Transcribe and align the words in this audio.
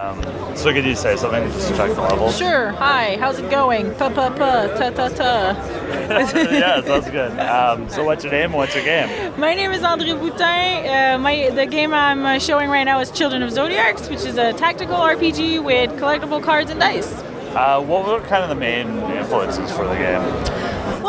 So 0.00 0.72
could 0.72 0.86
you 0.86 0.94
say 0.94 1.14
something 1.16 1.44
just 1.52 1.68
to 1.68 1.76
check 1.76 1.94
the 1.94 2.00
level? 2.00 2.30
Sure. 2.30 2.70
Hi. 2.70 3.18
How's 3.18 3.38
it 3.38 3.50
going? 3.50 3.94
Pa 3.96 4.08
pa 4.08 4.30
pa 4.30 4.66
ta 4.68 4.88
ta 4.88 5.08
ta. 5.08 5.52
yeah, 6.50 6.80
that's 6.80 7.10
good. 7.10 7.38
Um, 7.38 7.86
so 7.90 8.02
what's 8.04 8.24
your 8.24 8.32
name? 8.32 8.54
What's 8.54 8.74
your 8.74 8.82
game? 8.82 9.38
My 9.38 9.54
name 9.54 9.72
is 9.72 9.82
André 9.82 10.18
Boutin. 10.18 10.88
Uh, 10.88 11.18
my 11.18 11.50
the 11.50 11.66
game 11.66 11.92
I'm 11.92 12.24
uh, 12.24 12.38
showing 12.38 12.70
right 12.70 12.84
now 12.84 13.00
is 13.00 13.10
Children 13.10 13.42
of 13.42 13.50
Zodiarcs, 13.50 14.08
which 14.08 14.24
is 14.24 14.38
a 14.38 14.54
tactical 14.54 14.96
RPG 14.96 15.62
with 15.62 15.90
collectible 16.00 16.42
cards 16.42 16.70
and 16.70 16.80
dice. 16.80 17.12
Uh, 17.54 17.82
what 17.82 18.06
were 18.06 18.26
kind 18.26 18.42
of 18.42 18.48
the 18.48 18.54
main 18.54 18.88
influences 19.18 19.70
for 19.70 19.86
the 19.86 19.96
game? 19.96 20.59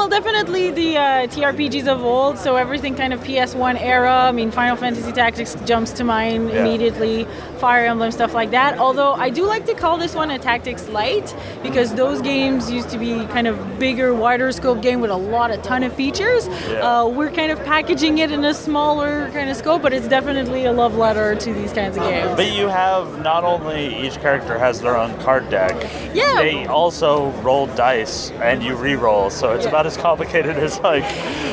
Well, 0.01 0.09
definitely 0.09 0.71
the 0.71 0.97
uh, 0.97 1.03
TRPGs 1.27 1.85
of 1.87 2.03
old. 2.03 2.39
So 2.39 2.55
everything 2.55 2.95
kind 2.95 3.13
of 3.13 3.19
PS1 3.23 3.79
era. 3.79 4.11
I 4.11 4.31
mean, 4.31 4.49
Final 4.49 4.75
Fantasy 4.75 5.11
Tactics 5.11 5.55
jumps 5.63 5.91
to 5.91 6.03
mind 6.03 6.49
Yeah. 6.49 6.61
immediately. 6.61 7.27
Fire 7.59 7.85
Emblem 7.85 8.09
stuff 8.11 8.33
like 8.33 8.49
that. 8.49 8.79
Although 8.79 9.13
I 9.13 9.29
do 9.29 9.45
like 9.45 9.67
to 9.67 9.75
call 9.75 9.99
this 9.99 10.15
one 10.15 10.31
a 10.31 10.39
Tactics 10.39 10.89
Light 10.89 11.35
because 11.61 11.93
those 11.93 12.19
games 12.19 12.71
used 12.71 12.89
to 12.89 12.97
be 12.97 13.27
kind 13.27 13.45
of 13.45 13.77
bigger, 13.77 14.11
wider 14.11 14.51
scope 14.51 14.81
game 14.81 15.01
with 15.01 15.11
a 15.11 15.15
lot, 15.15 15.51
a 15.51 15.57
ton 15.57 15.83
of 15.83 15.93
features. 15.93 16.47
Yeah. 16.47 16.79
Uh, 17.01 17.07
we're 17.07 17.29
kind 17.29 17.51
of 17.51 17.63
packaging 17.63 18.17
it 18.17 18.31
in 18.31 18.43
a 18.43 18.55
smaller 18.55 19.29
kind 19.33 19.51
of 19.51 19.55
scope, 19.55 19.83
but 19.83 19.93
it's 19.93 20.07
definitely 20.07 20.65
a 20.65 20.71
love 20.71 20.95
letter 20.97 21.35
to 21.35 21.53
these 21.53 21.73
kinds 21.73 21.95
of 21.95 22.01
games. 22.05 22.35
But 22.35 22.51
you 22.53 22.67
have 22.69 23.21
not 23.21 23.43
only 23.43 23.95
each 24.07 24.19
character 24.19 24.57
has 24.57 24.81
their 24.81 24.97
own 24.97 25.15
card 25.19 25.47
deck. 25.51 25.75
Yeah. 26.15 26.41
They 26.41 26.65
also 26.65 27.29
roll 27.43 27.67
dice 27.67 28.31
and 28.41 28.63
you 28.63 28.75
re-roll, 28.75 29.29
so 29.29 29.51
it's 29.53 29.65
Yeah. 29.65 29.69
about 29.69 29.90
as 29.91 29.97
complicated 30.01 30.57
as 30.57 30.79
like 30.79 31.03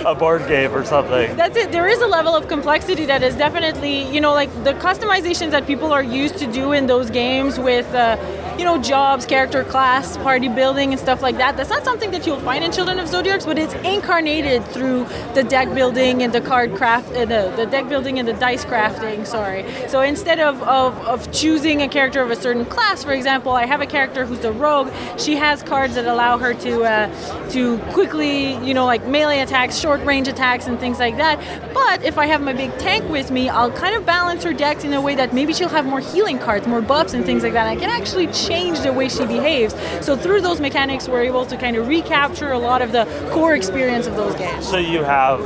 a 0.05 0.15
board 0.15 0.47
game 0.49 0.73
or 0.73 0.85
something. 0.85 1.37
That's 1.37 1.57
it. 1.57 1.73
There 1.73 1.89
is 1.89 2.01
a 2.01 2.07
level 2.07 2.35
of 2.35 2.49
complexity 2.49 3.05
that 3.07 3.23
is 3.23 3.35
definitely, 3.37 4.03
you 4.15 4.21
know, 4.21 4.33
like 4.33 4.53
the 4.65 4.75
customizations 4.75 5.51
that 5.51 5.67
people 5.67 5.93
are 5.93 6.03
used 6.03 6.39
to 6.39 6.47
do 6.47 6.73
in 6.73 6.87
those 6.87 7.11
games 7.11 7.59
with, 7.59 7.93
uh, 7.95 8.17
you 8.59 8.65
know, 8.65 8.77
jobs, 8.77 9.25
character 9.25 9.63
class, 9.65 10.17
party 10.19 10.49
building, 10.49 10.93
and 10.93 11.01
stuff 11.01 11.23
like 11.23 11.37
that. 11.37 11.57
That's 11.57 11.71
not 11.71 11.85
something 11.85 12.11
that 12.11 12.27
you'll 12.27 12.41
find 12.41 12.65
in 12.65 12.73
Children 12.73 12.99
of 12.99 13.09
Zodiarcs, 13.09 13.47
but 13.47 13.57
it's 13.57 13.75
incarnated 13.75 14.65
through 14.67 15.07
the 15.35 15.45
deck 15.45 15.73
building 15.75 16.23
and 16.23 16.33
the 16.33 16.41
card 16.41 16.75
craft, 16.75 17.09
uh, 17.13 17.25
the, 17.25 17.53
the 17.57 17.67
deck 17.67 17.89
building 17.89 18.19
and 18.19 18.27
the 18.27 18.33
dice 18.33 18.65
crafting. 18.65 19.27
Sorry. 19.27 19.65
So 19.89 20.01
instead 20.01 20.41
of, 20.41 20.61
of, 20.63 20.99
of 21.07 21.33
choosing 21.33 21.83
a 21.83 21.89
character 21.89 22.21
of 22.21 22.31
a 22.31 22.37
certain 22.37 22.65
class, 22.65 23.05
for 23.05 23.13
example, 23.13 23.53
I 23.53 23.65
have 23.65 23.81
a 23.81 23.87
character 23.87 24.27
who's 24.27 24.45
a 24.45 24.53
rogue. 24.53 24.91
She 25.19 25.37
has 25.37 25.63
cards 25.63 25.95
that 25.95 26.07
allow 26.07 26.39
her 26.39 26.53
to 26.55 26.83
uh, 26.83 27.51
to 27.51 27.79
quickly, 27.93 28.55
you 28.67 28.75
know, 28.75 28.87
like 28.87 29.07
melee 29.07 29.41
attacks, 29.41 29.79
short 29.79 30.03
range 30.05 30.27
attacks, 30.27 30.67
and 30.67 30.81
things 30.81 30.99
like 30.99 31.17
that. 31.17 31.39
But 31.73 32.05
if 32.05 32.19
I 32.19 32.27
have 32.27 32.41
my 32.41 32.53
big 32.53 32.77
tank 32.79 33.09
with 33.09 33.31
me, 33.31 33.49
I'll 33.49 33.71
kind 33.71 33.95
of 33.95 34.05
balance 34.05 34.43
her 34.45 34.53
deck 34.53 34.85
in 34.85 34.93
a 34.95 35.01
way 35.01 35.15
that 35.15 35.33
maybe 35.33 35.53
she'll 35.53 35.69
have 35.69 35.87
more 35.87 36.01
healing 36.01 36.39
cards, 36.39 36.67
more 36.67 36.81
buffs, 36.81 37.15
and 37.15 37.25
things 37.25 37.43
like 37.43 37.53
that. 37.53 37.67
I 37.67 37.77
can 37.77 37.91
actually 37.91 38.27
change 38.49 38.81
the 38.81 38.93
way 38.93 39.09
she 39.09 39.27
behaves. 39.27 39.75
So 40.01 40.17
through 40.17 40.41
those 40.41 40.61
mechanics, 40.61 41.09
we're 41.09 41.23
able 41.23 41.45
to 41.47 41.57
kind 41.57 41.77
of 41.77 41.87
recapture 41.87 42.53
a 42.53 42.59
lot 42.59 42.83
of 42.83 42.93
the 42.93 43.05
core 43.31 43.55
experience 43.55 44.07
of 44.07 44.17
those 44.17 44.35
games. 44.37 44.67
So 44.67 44.79
you 44.79 45.05
have 45.05 45.41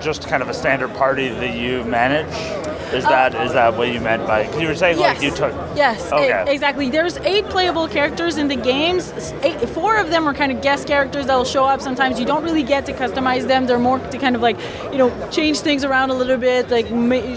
just 0.00 0.28
kind 0.28 0.42
of 0.42 0.48
a 0.48 0.54
standard 0.54 0.94
party 0.94 1.28
that 1.28 1.56
you 1.56 1.84
manage. 1.84 2.63
Is 2.94 3.04
that 3.04 3.34
is 3.46 3.52
that 3.52 3.76
what 3.76 3.88
you 3.92 4.00
meant 4.00 4.26
by? 4.26 4.44
Because 4.44 4.60
you 4.62 4.68
were 4.68 4.74
saying 4.74 4.98
like 4.98 5.20
you 5.22 5.30
took. 5.30 5.52
Yes, 5.76 6.10
Okay. 6.12 6.44
exactly. 6.48 6.90
There's 6.90 7.16
eight 7.18 7.44
playable 7.46 7.88
characters 7.88 8.38
in 8.38 8.48
the 8.48 8.56
games. 8.56 9.12
Eight, 9.42 9.58
four 9.70 9.96
of 9.96 10.10
them 10.10 10.28
are 10.28 10.34
kind 10.34 10.52
of 10.52 10.62
guest 10.62 10.86
characters 10.86 11.26
that'll 11.26 11.44
show 11.44 11.64
up 11.64 11.80
sometimes. 11.80 12.18
You 12.20 12.26
don't 12.26 12.44
really 12.44 12.62
get 12.62 12.86
to 12.86 12.92
customize 12.92 13.46
them. 13.48 13.66
They're 13.66 13.78
more 13.78 13.98
to 13.98 14.18
kind 14.18 14.36
of 14.36 14.42
like, 14.42 14.56
you 14.92 14.98
know, 14.98 15.10
change 15.30 15.60
things 15.60 15.84
around 15.84 16.10
a 16.10 16.14
little 16.14 16.36
bit, 16.36 16.70
like 16.70 16.86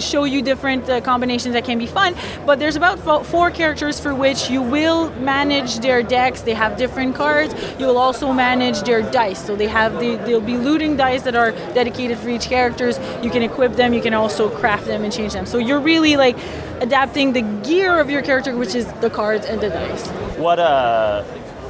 show 0.01 0.23
you 0.25 0.41
different 0.43 0.87
uh, 0.89 1.01
combinations 1.01 1.53
that 1.53 1.65
can 1.65 1.79
be 1.79 1.87
fun. 1.87 2.13
But 2.45 2.59
there's 2.59 2.75
about 2.75 2.99
fo- 2.99 3.23
four 3.23 3.49
characters 3.49 3.99
for 3.99 4.13
which 4.13 4.49
you 4.51 4.61
will 4.61 5.09
manage 5.13 5.79
their 5.79 6.03
decks. 6.03 6.41
They 6.41 6.53
have 6.53 6.77
different 6.77 7.15
cards. 7.15 7.55
You 7.79 7.87
will 7.87 7.97
also 7.97 8.31
manage 8.31 8.81
their 8.81 9.01
dice. 9.11 9.43
So 9.43 9.55
they 9.55 9.67
have 9.67 9.99
the, 9.99 10.15
they'll 10.17 10.41
be 10.41 10.57
looting 10.57 10.95
dice 10.97 11.23
that 11.23 11.35
are 11.35 11.51
dedicated 11.73 12.19
for 12.19 12.29
each 12.29 12.47
characters. 12.49 12.99
You 13.23 13.31
can 13.31 13.41
equip 13.41 13.73
them. 13.73 13.93
You 13.93 14.01
can 14.01 14.13
also 14.13 14.49
craft 14.49 14.85
them 14.85 15.03
and 15.03 15.11
change 15.11 15.33
them. 15.33 15.46
So 15.47 15.57
you're 15.57 15.79
really 15.79 16.17
like 16.17 16.37
adapting 16.81 17.33
the 17.33 17.41
gear 17.41 17.99
of 17.99 18.09
your 18.09 18.21
character, 18.21 18.55
which 18.55 18.75
is 18.75 18.85
the 19.01 19.09
cards 19.09 19.45
and 19.45 19.61
the 19.61 19.69
dice. 19.69 20.07
What 20.37 20.59
uh? 20.59 21.23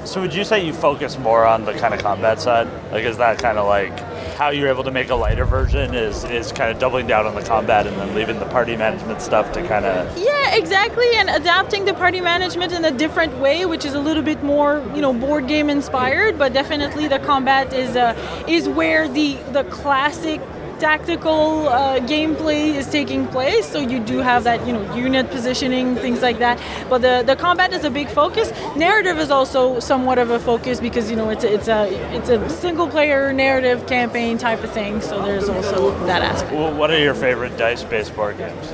So 0.05 0.21
would 0.21 0.33
you 0.33 0.45
say 0.45 0.65
you 0.65 0.71
focus 0.71 1.19
more 1.19 1.45
on 1.45 1.65
the 1.65 1.73
kind 1.73 1.93
of 1.93 2.01
combat 2.01 2.39
side? 2.39 2.67
Like, 2.93 3.03
is 3.03 3.17
that 3.17 3.39
kind 3.39 3.57
of 3.57 3.67
like 3.67 3.99
how 4.35 4.49
you're 4.51 4.69
able 4.69 4.85
to 4.85 4.91
make 4.91 5.09
a 5.09 5.15
lighter 5.15 5.43
version? 5.43 5.93
Is 5.93 6.23
is 6.23 6.51
kind 6.51 6.71
of 6.71 6.79
doubling 6.79 7.07
down 7.07 7.27
on 7.27 7.35
the 7.35 7.43
combat 7.43 7.85
and 7.85 7.95
then 7.97 8.15
leaving 8.15 8.39
the 8.39 8.45
party 8.45 8.75
management 8.77 9.21
stuff 9.21 9.51
to 9.51 9.67
kind 9.67 9.85
of 9.85 10.17
Yeah, 10.17 10.55
exactly. 10.55 11.07
And 11.15 11.29
adapting 11.29 11.85
the 11.85 11.93
party 11.93 12.21
management 12.21 12.71
in 12.71 12.85
a 12.85 12.91
different 12.91 13.37
way, 13.37 13.65
which 13.65 13.85
is 13.85 13.93
a 13.93 13.99
little 13.99 14.23
bit 14.23 14.41
more, 14.43 14.81
you 14.95 15.01
know, 15.01 15.13
board 15.13 15.47
game 15.47 15.69
inspired. 15.69 16.39
But 16.39 16.53
definitely, 16.53 17.07
the 17.09 17.19
combat 17.19 17.73
is 17.73 17.95
uh, 17.95 18.15
is 18.47 18.67
where 18.67 19.07
the 19.07 19.35
the 19.51 19.65
classic 19.65 20.41
tactical 20.79 21.67
uh, 21.69 21.99
gameplay 21.99 22.73
is 22.75 22.87
taking 22.89 23.27
place. 23.27 23.67
So 23.67 23.79
you 23.79 23.99
do 23.99 24.19
have 24.19 24.43
that, 24.43 24.65
you 24.67 24.73
know, 24.73 24.95
unit 24.95 25.29
positioning, 25.29 25.95
things 25.95 26.21
like 26.21 26.39
that. 26.39 26.59
But 26.89 27.01
the, 27.01 27.23
the 27.25 27.35
combat 27.35 27.73
is 27.73 27.83
a 27.83 27.89
big 27.89 28.09
focus. 28.09 28.51
Narrative 28.75 29.17
is 29.17 29.31
also 29.31 29.79
somewhat 29.79 30.17
of 30.17 30.29
a 30.29 30.39
focus 30.39 30.79
because 30.79 31.09
you 31.09 31.15
know 31.15 31.29
it's 31.29 31.43
a, 31.43 31.53
it's 31.53 31.67
a 31.67 32.15
it's 32.15 32.29
a 32.29 32.49
single 32.49 32.87
player 32.87 33.33
narrative 33.33 33.87
campaign 33.87 34.37
type 34.37 34.63
of 34.63 34.71
thing. 34.71 35.01
So 35.01 35.21
there's 35.23 35.49
also 35.49 35.91
that 36.05 36.21
aspect. 36.21 36.53
Well, 36.53 36.73
what 36.73 36.91
are 36.91 36.99
your 36.99 37.15
favorite 37.15 37.57
dice-based 37.57 38.15
board 38.15 38.37
games, 38.37 38.73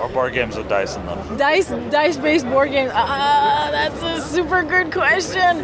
or 0.00 0.08
board 0.08 0.32
games 0.32 0.56
with 0.56 0.68
dice 0.68 0.96
in 0.96 1.04
them? 1.06 1.36
Dice 1.36 1.68
dice 1.90 2.16
based 2.16 2.46
board 2.46 2.70
games. 2.70 2.92
Ah, 2.94 3.68
that's 3.70 4.02
a 4.02 4.20
super 4.22 4.62
good 4.62 4.92
question. 4.92 5.58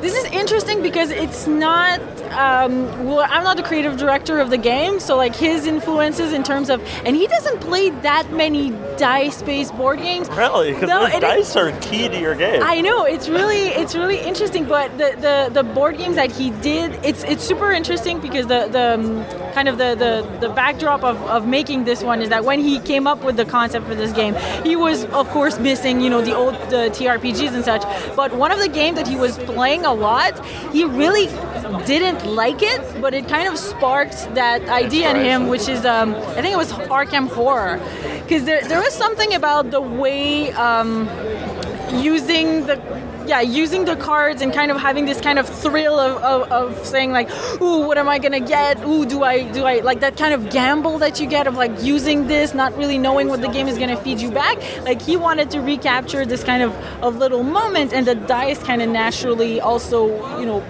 This 0.00 0.14
is 0.14 0.24
interesting 0.26 0.82
because 0.82 1.10
it's 1.10 1.46
not. 1.46 2.00
Um, 2.30 3.06
well, 3.06 3.26
I'm 3.28 3.42
not 3.44 3.56
the 3.56 3.62
creative 3.62 3.96
director 3.96 4.38
of 4.38 4.50
the 4.50 4.56
game, 4.58 5.00
so 5.00 5.16
like 5.16 5.34
his 5.34 5.66
influences 5.66 6.32
in 6.32 6.42
terms 6.42 6.70
of, 6.70 6.80
and 7.04 7.16
he 7.16 7.26
doesn't 7.26 7.60
play 7.60 7.90
that 7.90 8.30
many 8.32 8.70
dice 8.96 9.42
based 9.42 9.76
board 9.76 9.98
games. 9.98 10.28
Really? 10.30 10.72
Because 10.72 10.88
No, 10.88 11.04
it 11.06 11.14
is- 11.14 11.20
dice 11.20 11.56
are 11.56 11.72
key 11.80 12.08
to 12.08 12.18
your 12.20 12.34
game. 12.34 12.62
I 12.62 12.80
know 12.80 13.04
it's 13.04 13.28
really 13.28 13.68
it's 13.68 13.94
really 13.96 14.18
interesting, 14.18 14.64
but 14.64 14.96
the, 14.98 15.16
the, 15.18 15.62
the 15.62 15.62
board 15.64 15.98
games 15.98 16.16
that 16.16 16.30
he 16.30 16.50
did, 16.62 16.92
it's 17.04 17.24
it's 17.24 17.42
super 17.42 17.72
interesting 17.72 18.20
because 18.20 18.46
the 18.46 18.68
the 18.68 18.94
um, 18.94 19.24
kind 19.52 19.68
of 19.68 19.78
the, 19.78 19.96
the, 19.96 20.46
the 20.46 20.52
backdrop 20.54 21.02
of, 21.02 21.20
of 21.22 21.46
making 21.48 21.84
this 21.84 22.02
one 22.04 22.22
is 22.22 22.28
that 22.28 22.44
when 22.44 22.60
he 22.60 22.78
came 22.80 23.06
up 23.06 23.24
with 23.24 23.36
the 23.36 23.44
concept 23.44 23.86
for 23.86 23.94
this 23.96 24.12
game, 24.12 24.34
he 24.64 24.76
was 24.76 25.04
of 25.06 25.28
course 25.30 25.58
missing 25.58 26.00
you 26.00 26.08
know 26.10 26.22
the 26.22 26.34
old 26.36 26.54
the 26.70 26.90
TRPGs 26.94 27.52
and 27.54 27.64
such. 27.64 27.82
But 28.14 28.34
one 28.34 28.52
of 28.52 28.60
the 28.60 28.68
games 28.68 28.96
that 28.98 29.08
he 29.08 29.16
was 29.16 29.36
playing 29.38 29.84
a 29.84 29.92
lot, 29.92 30.44
he 30.72 30.84
really 30.84 31.26
didn't 31.86 32.19
like 32.24 32.62
it, 32.62 32.80
but 33.00 33.14
it 33.14 33.28
kind 33.28 33.48
of 33.48 33.58
sparked 33.58 34.34
that 34.34 34.68
idea 34.68 35.10
in 35.10 35.16
him, 35.16 35.48
which 35.48 35.68
is 35.68 35.84
um, 35.84 36.14
I 36.14 36.42
think 36.42 36.52
it 36.54 36.58
was 36.58 36.72
Arkham 36.72 37.28
Horror, 37.28 37.80
because 38.22 38.44
there 38.44 38.62
there 38.62 38.80
was 38.80 38.94
something 38.94 39.34
about 39.34 39.70
the 39.70 39.80
way. 39.80 40.52
Um, 40.52 41.08
using 41.92 42.66
the 42.66 42.76
yeah 43.26 43.40
using 43.40 43.84
the 43.84 43.96
cards 43.96 44.42
and 44.42 44.52
kind 44.52 44.70
of 44.70 44.80
having 44.80 45.04
this 45.04 45.20
kind 45.20 45.38
of 45.38 45.48
thrill 45.48 45.98
of, 45.98 46.22
of, 46.22 46.52
of 46.52 46.86
saying 46.86 47.12
like 47.12 47.28
ooh 47.60 47.86
what 47.86 47.98
am 47.98 48.08
i 48.08 48.18
gonna 48.18 48.40
get 48.40 48.82
ooh 48.84 49.04
do 49.04 49.22
i 49.22 49.42
do 49.52 49.64
i 49.64 49.80
like 49.80 50.00
that 50.00 50.16
kind 50.16 50.32
of 50.32 50.50
gamble 50.50 50.98
that 50.98 51.20
you 51.20 51.26
get 51.26 51.46
of 51.46 51.54
like 51.54 51.72
using 51.82 52.26
this 52.26 52.54
not 52.54 52.76
really 52.76 52.96
knowing 52.96 53.28
what 53.28 53.40
the 53.40 53.48
game 53.48 53.68
is 53.68 53.76
gonna 53.76 53.96
feed 53.96 54.20
you 54.20 54.30
back 54.30 54.56
like 54.82 55.02
he 55.02 55.16
wanted 55.16 55.50
to 55.50 55.60
recapture 55.60 56.24
this 56.24 56.44
kind 56.44 56.62
of, 56.62 56.72
of 57.02 57.16
little 57.16 57.42
moment 57.42 57.92
and 57.92 58.06
the 58.06 58.14
dice 58.14 58.62
kind 58.62 58.80
of 58.82 58.88
naturally 58.88 59.60
also 59.60 60.06
you 60.38 60.46
know 60.46 60.60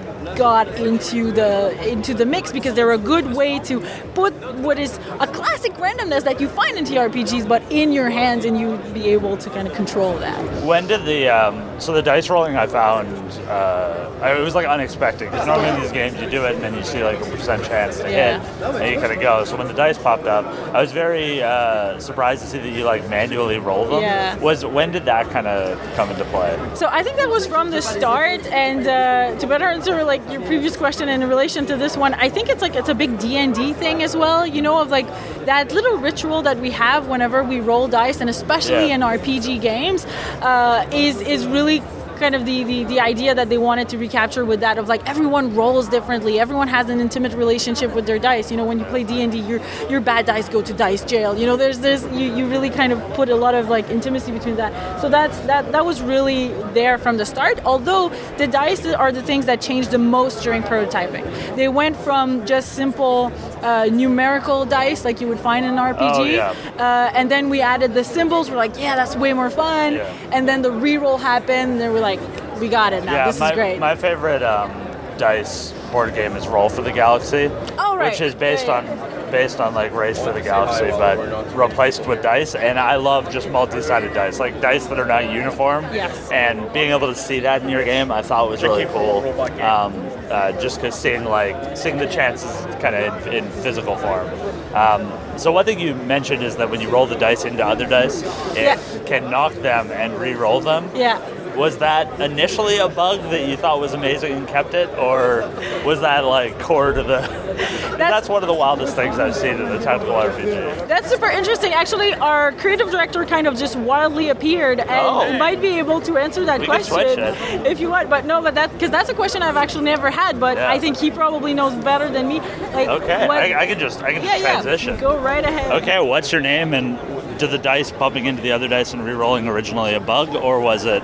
got 0.40 0.66
into 0.80 1.30
the 1.30 1.52
into 1.86 2.14
the 2.14 2.24
mix 2.24 2.50
because 2.50 2.72
they're 2.72 2.92
a 2.92 3.04
good 3.12 3.26
way 3.34 3.58
to 3.58 3.80
put 4.14 4.32
what 4.66 4.78
is 4.78 4.98
a 5.20 5.26
classic 5.26 5.72
randomness 5.74 6.24
that 6.24 6.40
you 6.40 6.48
find 6.48 6.78
in 6.78 6.84
TRPGs, 6.86 7.46
but 7.46 7.62
in 7.70 7.92
your 7.92 8.08
hands, 8.08 8.46
and 8.46 8.58
you 8.58 8.78
be 8.94 9.08
able 9.08 9.36
to 9.36 9.50
kind 9.50 9.68
of 9.68 9.74
control 9.74 10.16
that. 10.18 10.40
When 10.64 10.86
did 10.86 11.04
the 11.04 11.28
um, 11.28 11.78
so 11.78 11.92
the 11.92 12.02
dice 12.02 12.30
rolling 12.30 12.56
I 12.56 12.66
found 12.66 13.08
uh, 13.48 14.34
it 14.38 14.40
was 14.40 14.54
like 14.54 14.66
unexpected 14.66 15.30
because 15.30 15.46
normally 15.46 15.68
in 15.70 15.80
these 15.80 15.92
games 15.92 16.20
you 16.20 16.28
do 16.30 16.44
it 16.44 16.54
and 16.54 16.62
then 16.62 16.74
you 16.74 16.84
see 16.84 17.02
like 17.02 17.20
a 17.20 17.30
percent 17.30 17.64
chance 17.64 17.98
to 17.98 18.10
Yeah. 18.10 18.38
hit 18.38 18.80
and 18.80 18.94
you 18.94 19.00
kind 19.00 19.12
of 19.12 19.20
go. 19.20 19.44
So 19.44 19.56
when 19.56 19.66
the 19.66 19.74
dice 19.74 19.98
popped 19.98 20.26
up, 20.26 20.44
I 20.74 20.80
was 20.80 20.92
very 20.92 21.42
uh, 21.42 21.98
surprised 21.98 22.42
to 22.42 22.48
see 22.48 22.58
that 22.58 22.72
you 22.72 22.84
like 22.84 23.08
manually 23.08 23.58
roll 23.58 23.86
them. 23.86 24.02
Yeah. 24.02 24.38
Was 24.38 24.64
when 24.64 24.90
did 24.92 25.04
that 25.04 25.30
kind 25.30 25.46
of 25.46 25.78
come 25.96 26.10
into 26.10 26.24
play? 26.26 26.52
So 26.74 26.86
I 26.90 27.02
think 27.02 27.16
that 27.16 27.28
was 27.28 27.46
from 27.46 27.70
the 27.70 27.82
start. 27.82 28.46
And 28.46 28.86
uh, 28.86 29.38
to 29.38 29.46
better 29.46 29.66
answer 29.66 30.04
like 30.04 30.22
your 30.30 30.42
previous 30.42 30.76
question 30.76 31.08
in 31.08 31.20
relation 31.28 31.66
to 31.66 31.76
this 31.76 31.96
one, 31.96 32.14
I 32.14 32.28
think 32.28 32.48
it's 32.48 32.62
like 32.62 32.74
it's 32.74 32.88
a 32.88 32.94
big 32.94 33.18
D 33.18 33.36
and 33.36 33.54
D 33.54 33.72
thing 33.72 34.02
as 34.02 34.16
well. 34.16 34.46
You 34.46 34.62
know, 34.62 34.80
of 34.80 34.90
like 34.90 35.06
that 35.46 35.72
little 35.72 35.96
ritual 35.98 36.42
that 36.42 36.58
we 36.58 36.70
have 36.72 37.08
whenever 37.08 37.42
we 37.42 37.60
roll 37.60 37.88
dice, 37.88 38.20
and 38.20 38.30
especially 38.30 38.88
Yeah. 38.88 38.94
in 38.96 39.00
RPG 39.02 39.60
games, 39.60 40.06
uh, 40.42 40.86
is 40.92 41.20
is 41.20 41.46
really 41.46 41.82
kind 42.20 42.34
of 42.34 42.44
the, 42.46 42.62
the 42.64 42.84
the 42.84 43.00
idea 43.00 43.34
that 43.34 43.48
they 43.48 43.58
wanted 43.58 43.88
to 43.92 43.98
recapture 43.98 44.44
with 44.44 44.60
that 44.60 44.76
of 44.78 44.86
like 44.88 45.02
everyone 45.08 45.54
rolls 45.56 45.88
differently, 45.88 46.38
everyone 46.38 46.68
has 46.68 46.88
an 46.88 47.00
intimate 47.00 47.32
relationship 47.34 47.94
with 47.94 48.06
their 48.06 48.18
dice. 48.18 48.50
You 48.50 48.56
know, 48.58 48.64
when 48.70 48.78
you 48.78 48.84
play 48.84 49.02
D 49.04 49.22
and 49.22 49.32
D, 49.32 49.38
your 49.50 49.60
your 49.88 50.00
bad 50.00 50.26
dice 50.26 50.48
go 50.48 50.60
to 50.62 50.74
dice 50.74 51.02
jail. 51.04 51.36
You 51.36 51.46
know, 51.46 51.56
there's 51.56 51.78
there's 51.80 52.04
you, 52.18 52.26
you 52.36 52.46
really 52.46 52.70
kind 52.70 52.92
of 52.92 52.98
put 53.14 53.28
a 53.30 53.36
lot 53.36 53.54
of 53.54 53.68
like 53.68 53.88
intimacy 53.90 54.30
between 54.32 54.56
that. 54.56 55.00
So 55.00 55.08
that's 55.08 55.38
that 55.50 55.72
that 55.72 55.84
was 55.84 56.00
really 56.02 56.48
there 56.74 56.98
from 56.98 57.16
the 57.16 57.26
start. 57.26 57.56
Although 57.64 58.10
the 58.38 58.46
dice 58.46 58.84
are 58.86 59.12
the 59.12 59.22
things 59.22 59.46
that 59.46 59.60
changed 59.60 59.90
the 59.90 59.98
most 59.98 60.42
during 60.42 60.62
prototyping. 60.62 61.24
They 61.56 61.68
went 61.68 61.96
from 61.96 62.44
just 62.46 62.72
simple 62.74 63.32
uh, 63.62 63.86
numerical 63.92 64.64
dice 64.64 65.04
like 65.04 65.20
you 65.20 65.28
would 65.28 65.38
find 65.40 65.64
in 65.64 65.72
an 65.78 65.78
RPG, 65.94 66.18
Oh, 66.20 66.24
yeah. 66.24 66.54
uh, 66.78 67.12
and 67.18 67.30
then 67.30 67.48
we 67.50 67.60
added 67.60 67.94
the 67.94 68.02
symbols. 68.04 68.50
We're 68.50 68.56
like, 68.56 68.76
yeah, 68.78 68.96
that's 68.96 69.14
way 69.16 69.32
more 69.32 69.50
fun. 69.50 69.94
Yeah. 69.94 70.30
And 70.32 70.48
then 70.48 70.62
the 70.62 70.70
reroll 70.70 71.20
happened, 71.20 71.72
and 71.72 71.80
then 71.80 71.92
we're 71.92 72.00
like, 72.00 72.09
we 72.58 72.68
got 72.68 72.92
it 72.92 73.04
now. 73.04 73.12
yeah, 73.14 73.26
this 73.26 73.38
my, 73.38 73.50
is 73.50 73.54
great. 73.54 73.78
My 73.78 73.94
favorite 73.94 74.42
um, 74.42 74.70
dice 75.18 75.72
board 75.92 76.14
game 76.14 76.36
is 76.36 76.48
Roll 76.48 76.68
for 76.68 76.82
the 76.82 76.92
Galaxy, 76.92 77.50
Oh, 77.78 77.96
right. 77.96 78.10
which 78.10 78.20
is 78.20 78.34
based 78.34 78.66
Yeah, 78.66 78.78
on 78.78 79.10
based 79.30 79.60
on 79.60 79.74
like 79.74 79.94
Race 79.94 80.18
for 80.18 80.32
the 80.32 80.40
Galaxy, 80.40 80.90
but 80.90 81.16
replaced 81.54 82.04
with 82.06 82.20
dice. 82.20 82.56
And 82.56 82.80
I 82.80 82.96
love 82.96 83.30
just 83.30 83.48
multi-sided 83.48 84.12
dice, 84.12 84.40
like 84.40 84.60
dice 84.60 84.86
that 84.86 84.98
are 84.98 85.06
not 85.06 85.30
uniform. 85.30 85.84
Yes. 85.92 86.30
And 86.32 86.72
being 86.72 86.90
able 86.90 87.06
to 87.06 87.14
see 87.14 87.38
that 87.40 87.62
in 87.62 87.68
your 87.68 87.84
game, 87.84 88.10
I 88.10 88.22
thought 88.22 88.48
was 88.50 88.62
really 88.64 88.86
cool. 88.86 89.18
Um, 89.62 89.94
uh, 90.30 90.52
just 90.60 90.76
because 90.80 90.94
seeing 90.96 91.24
like 91.24 91.76
seeing 91.76 91.98
the 91.98 92.06
chances 92.06 92.50
kind 92.80 92.94
of 92.96 93.26
in, 93.28 93.44
in 93.44 93.50
physical 93.50 93.96
form. 93.96 94.26
Um, 94.74 95.12
so 95.38 95.50
one 95.52 95.64
thing 95.64 95.78
you 95.80 95.94
mentioned 95.94 96.42
is 96.42 96.56
that 96.56 96.68
when 96.70 96.80
you 96.80 96.88
roll 96.88 97.06
the 97.06 97.16
dice 97.16 97.44
into 97.44 97.64
other 97.64 97.86
dice, 97.86 98.22
it 98.56 98.62
Yeah. 98.62 98.78
can 99.06 99.30
knock 99.30 99.52
them 99.54 99.90
and 99.92 100.12
re-roll 100.20 100.60
them. 100.60 100.88
yeah. 100.94 101.18
Was 101.56 101.78
that 101.78 102.20
initially 102.20 102.78
a 102.78 102.88
bug 102.88 103.20
that 103.30 103.46
you 103.48 103.56
thought 103.56 103.80
was 103.80 103.92
amazing 103.92 104.32
and 104.32 104.48
kept 104.48 104.72
it, 104.74 104.88
or 104.98 105.40
was 105.84 106.00
that 106.00 106.24
like 106.24 106.58
core 106.60 106.92
to 106.92 107.02
the? 107.02 107.18
That's, 107.98 108.28
one 108.30 108.42
of 108.42 108.46
the 108.46 108.54
wildest 108.54 108.96
things 108.96 109.18
I've 109.18 109.34
seen 109.36 109.56
in 109.56 109.66
a 109.66 109.78
tactical 109.82 110.14
RPG. 110.14 110.88
That's 110.88 111.10
super 111.10 111.26
interesting. 111.28 111.72
Actually, 111.74 112.14
our 112.14 112.52
creative 112.52 112.90
director 112.90 113.26
kind 113.26 113.46
of 113.46 113.58
just 113.58 113.76
wildly 113.76 114.30
appeared 114.30 114.80
and 114.80 114.90
Oh. 114.90 115.38
might 115.38 115.60
be 115.60 115.78
able 115.78 116.00
to 116.02 116.16
answer 116.16 116.44
that 116.46 116.60
We 116.60 116.66
question 116.66 117.18
if 117.66 117.78
you 117.78 117.90
want. 117.90 118.08
But 118.08 118.24
no, 118.24 118.40
but 118.40 118.54
that 118.54 118.72
because 118.72 118.90
that's 118.90 119.10
a 119.10 119.14
question 119.14 119.42
I've 119.42 119.56
actually 119.58 119.84
never 119.84 120.10
had. 120.10 120.40
But 120.40 120.56
Yeah. 120.56 120.70
I 120.70 120.78
think 120.78 120.96
he 120.96 121.10
probably 121.10 121.52
knows 121.52 121.74
better 121.84 122.08
than 122.08 122.28
me. 122.28 122.40
Like, 122.72 122.88
Okay, 122.88 123.26
what- 123.28 123.38
I, 123.38 123.62
I 123.62 123.66
can 123.66 123.78
just 123.78 124.02
I 124.02 124.14
can 124.14 124.22
yeah, 124.24 124.38
just 124.38 124.44
transition. 124.44 124.94
yeah. 124.94 125.00
Go 125.00 125.18
right 125.18 125.44
ahead. 125.44 125.82
Okay, 125.82 126.00
what's 126.00 126.32
your 126.32 126.40
name 126.40 126.72
and 126.72 126.98
do 127.38 127.46
the 127.46 127.58
dice 127.58 127.90
bumping 127.90 128.26
into 128.26 128.40
the 128.42 128.52
other 128.52 128.68
dice 128.68 128.92
and 128.94 129.04
re-rolling 129.04 129.46
originally 129.48 129.94
a 129.94 130.00
bug, 130.00 130.34
or 130.36 130.60
was 130.60 130.84
it 130.86 131.02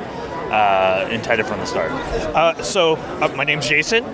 uh, 0.50 1.08
intended 1.10 1.46
from 1.46 1.60
the 1.60 1.66
start? 1.66 1.90
Uh, 1.90 2.62
so 2.62 2.96
uh, 2.96 3.32
my 3.36 3.44
name's 3.44 3.68
Jason, 3.68 4.04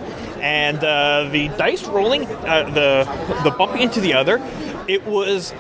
and 0.41 0.79
uh, 0.79 1.29
the 1.31 1.49
dice 1.57 1.85
rolling, 1.85 2.27
uh, 2.27 2.71
the 2.71 3.43
the 3.45 3.51
bumping 3.51 3.83
into 3.83 4.01
the 4.01 4.15
other, 4.15 4.39
it 4.89 5.07
was 5.07 5.53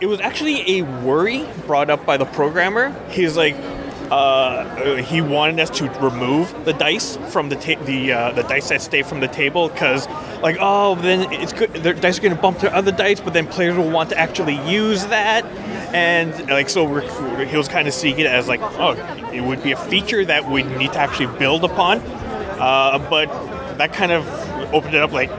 it 0.00 0.06
was 0.06 0.20
actually 0.20 0.78
a 0.78 0.82
worry 0.82 1.46
brought 1.66 1.90
up 1.90 2.04
by 2.06 2.16
the 2.16 2.26
programmer. 2.26 2.94
He's 3.10 3.36
like. 3.36 3.56
Uh, 4.12 4.96
he 4.96 5.22
wanted 5.22 5.58
us 5.58 5.70
to 5.70 5.88
remove 5.92 6.66
the 6.66 6.74
dice 6.74 7.16
from 7.30 7.48
the 7.48 7.56
ta- 7.56 7.82
the 7.84 8.12
uh, 8.12 8.30
the 8.32 8.42
dice 8.42 8.68
that 8.68 8.82
stay 8.82 9.02
from 9.02 9.20
the 9.20 9.28
table 9.28 9.70
because 9.70 10.06
like 10.42 10.58
oh 10.60 10.96
then 10.96 11.32
it's 11.32 11.54
good 11.54 11.72
the 11.72 11.94
dice 11.94 12.18
are 12.18 12.20
going 12.20 12.36
to 12.36 12.42
bump 12.42 12.58
to 12.58 12.70
other 12.74 12.92
dice 12.92 13.20
but 13.22 13.32
then 13.32 13.46
players 13.46 13.74
will 13.74 13.88
want 13.88 14.10
to 14.10 14.18
actually 14.18 14.56
use 14.70 15.06
that. 15.06 15.46
And 15.94 16.30
like 16.50 16.68
so 16.68 16.84
we're, 16.84 17.44
he 17.46 17.56
was 17.56 17.68
kind 17.68 17.88
of 17.88 17.94
seeing 17.94 18.18
it 18.18 18.26
as 18.26 18.48
like 18.48 18.60
oh 18.60 18.92
it 19.32 19.40
would 19.40 19.62
be 19.62 19.72
a 19.72 19.78
feature 19.78 20.26
that 20.26 20.46
we 20.46 20.62
need 20.62 20.92
to 20.92 20.98
actually 20.98 21.34
build 21.38 21.64
upon. 21.64 22.00
Uh, 22.00 22.98
but 23.08 23.28
that 23.78 23.94
kind 23.94 24.12
of 24.12 24.28
opened 24.74 24.94
it 24.94 25.00
up 25.00 25.12
like 25.12 25.30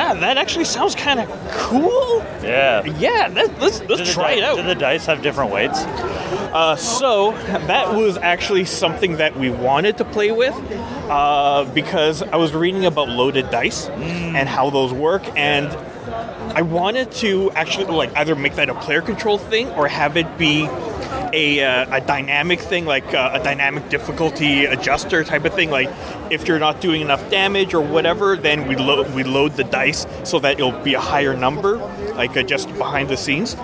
ah 0.00 0.14
that 0.14 0.36
actually 0.38 0.64
sounds 0.64 0.94
kind 0.94 1.18
of 1.20 1.28
cool 1.50 2.22
Yeah. 2.42 2.84
yeah 2.84 3.28
that, 3.28 3.58
let's 3.60 3.80
let's 3.90 4.12
try 4.14 4.32
di- 4.34 4.38
it 4.38 4.44
out 4.44 4.56
Do 4.56 4.62
the 4.62 4.74
dice 4.74 5.06
have 5.06 5.20
different 5.22 5.50
weights? 5.52 5.80
uh, 5.80 6.76
so 6.76 7.32
that 7.66 7.94
was 7.94 8.16
actually 8.18 8.64
something 8.64 9.16
that 9.18 9.36
we 9.36 9.50
wanted 9.50 9.96
to 9.98 10.04
play 10.04 10.30
with 10.30 10.54
uh, 11.10 11.64
because 11.74 12.22
I 12.22 12.36
was 12.36 12.52
reading 12.54 12.84
about 12.86 13.08
loaded 13.08 13.50
dice 13.50 13.88
and 13.88 14.48
how 14.48 14.70
those 14.70 14.92
work, 14.92 15.22
and 15.36 15.68
I 16.58 16.62
wanted 16.62 17.10
to 17.22 17.50
actually 17.52 17.86
like 17.86 18.14
either 18.16 18.34
make 18.34 18.54
that 18.56 18.68
a 18.70 18.74
player 18.74 19.02
control 19.02 19.36
thing 19.38 19.68
or 19.70 19.88
have 19.88 20.16
it 20.16 20.28
be 20.38 20.66
a, 21.32 21.62
uh, 21.62 21.96
a 21.96 22.00
dynamic 22.00 22.60
thing, 22.60 22.84
like 22.86 23.14
uh, 23.14 23.30
a 23.34 23.42
dynamic 23.42 23.88
difficulty 23.88 24.64
adjuster 24.64 25.24
type 25.24 25.44
of 25.44 25.54
thing. 25.54 25.70
Like 25.70 25.90
if 26.30 26.46
you're 26.48 26.58
not 26.58 26.80
doing 26.80 27.00
enough 27.00 27.28
damage 27.30 27.74
or 27.74 27.80
whatever, 27.80 28.36
then 28.36 28.66
we 28.68 28.76
load 28.76 29.12
we 29.14 29.24
load 29.24 29.54
the 29.54 29.64
dice 29.64 30.06
so 30.24 30.38
that 30.40 30.54
it'll 30.54 30.78
be 30.82 30.94
a 30.94 31.00
higher 31.00 31.34
number, 31.36 31.76
like 32.14 32.36
uh, 32.36 32.42
just 32.42 32.68
behind 32.76 33.08
the 33.08 33.16
scenes. 33.16 33.56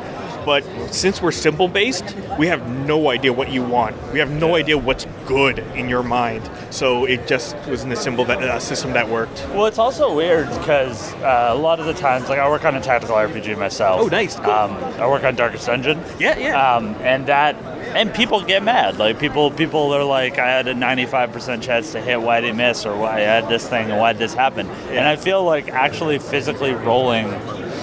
But 0.44 0.64
since 0.92 1.22
we're 1.22 1.32
symbol 1.32 1.68
based, 1.68 2.14
we 2.38 2.48
have 2.48 2.68
no 2.86 3.10
idea 3.10 3.32
what 3.32 3.50
you 3.50 3.62
want. 3.62 3.96
We 4.12 4.18
have 4.18 4.30
no 4.30 4.56
idea 4.56 4.76
what's 4.76 5.06
good 5.26 5.58
in 5.74 5.88
your 5.88 6.02
mind. 6.02 6.48
So 6.70 7.04
it 7.04 7.26
just 7.26 7.56
was 7.66 7.84
in 7.84 7.92
a 7.92 7.96
symbol 7.96 8.24
that 8.26 8.42
a 8.42 8.60
system 8.60 8.92
that 8.92 9.08
worked. 9.08 9.46
Well, 9.50 9.66
it's 9.66 9.78
also 9.78 10.14
weird 10.14 10.48
because 10.48 11.12
uh, 11.14 11.50
a 11.50 11.54
lot 11.54 11.80
of 11.80 11.86
the 11.86 11.94
times, 11.94 12.28
like 12.28 12.38
I 12.38 12.48
work 12.48 12.64
on 12.64 12.74
a 12.76 12.80
tactical 12.80 13.16
RPG 13.16 13.58
myself. 13.58 14.00
Oh, 14.00 14.06
nice, 14.06 14.36
cool. 14.36 14.50
Um, 14.50 14.72
I 15.00 15.06
work 15.08 15.24
on 15.24 15.34
Darkest 15.34 15.66
Dungeon. 15.66 16.02
Yeah, 16.18 16.38
yeah. 16.38 16.74
Um, 16.76 16.94
and 17.00 17.26
that, 17.26 17.56
and 17.94 18.12
people 18.14 18.42
get 18.42 18.62
mad. 18.62 18.98
Like 18.98 19.18
people, 19.18 19.50
people 19.50 19.92
are 19.94 20.04
like, 20.04 20.38
I 20.38 20.48
had 20.48 20.68
a 20.68 20.74
95% 20.74 21.62
chance 21.62 21.92
to 21.92 22.00
hit. 22.00 22.20
Why 22.20 22.40
did 22.40 22.50
I 22.50 22.52
miss? 22.52 22.86
Or 22.86 22.96
why 22.96 23.16
I 23.16 23.20
had 23.20 23.48
this 23.48 23.68
thing? 23.68 23.90
And 23.90 23.98
why 23.98 24.12
did 24.12 24.20
this 24.20 24.34
happen? 24.34 24.68
And 24.88 25.06
I 25.06 25.16
feel 25.16 25.44
like 25.44 25.68
actually 25.68 26.18
physically 26.18 26.72
rolling, 26.72 27.28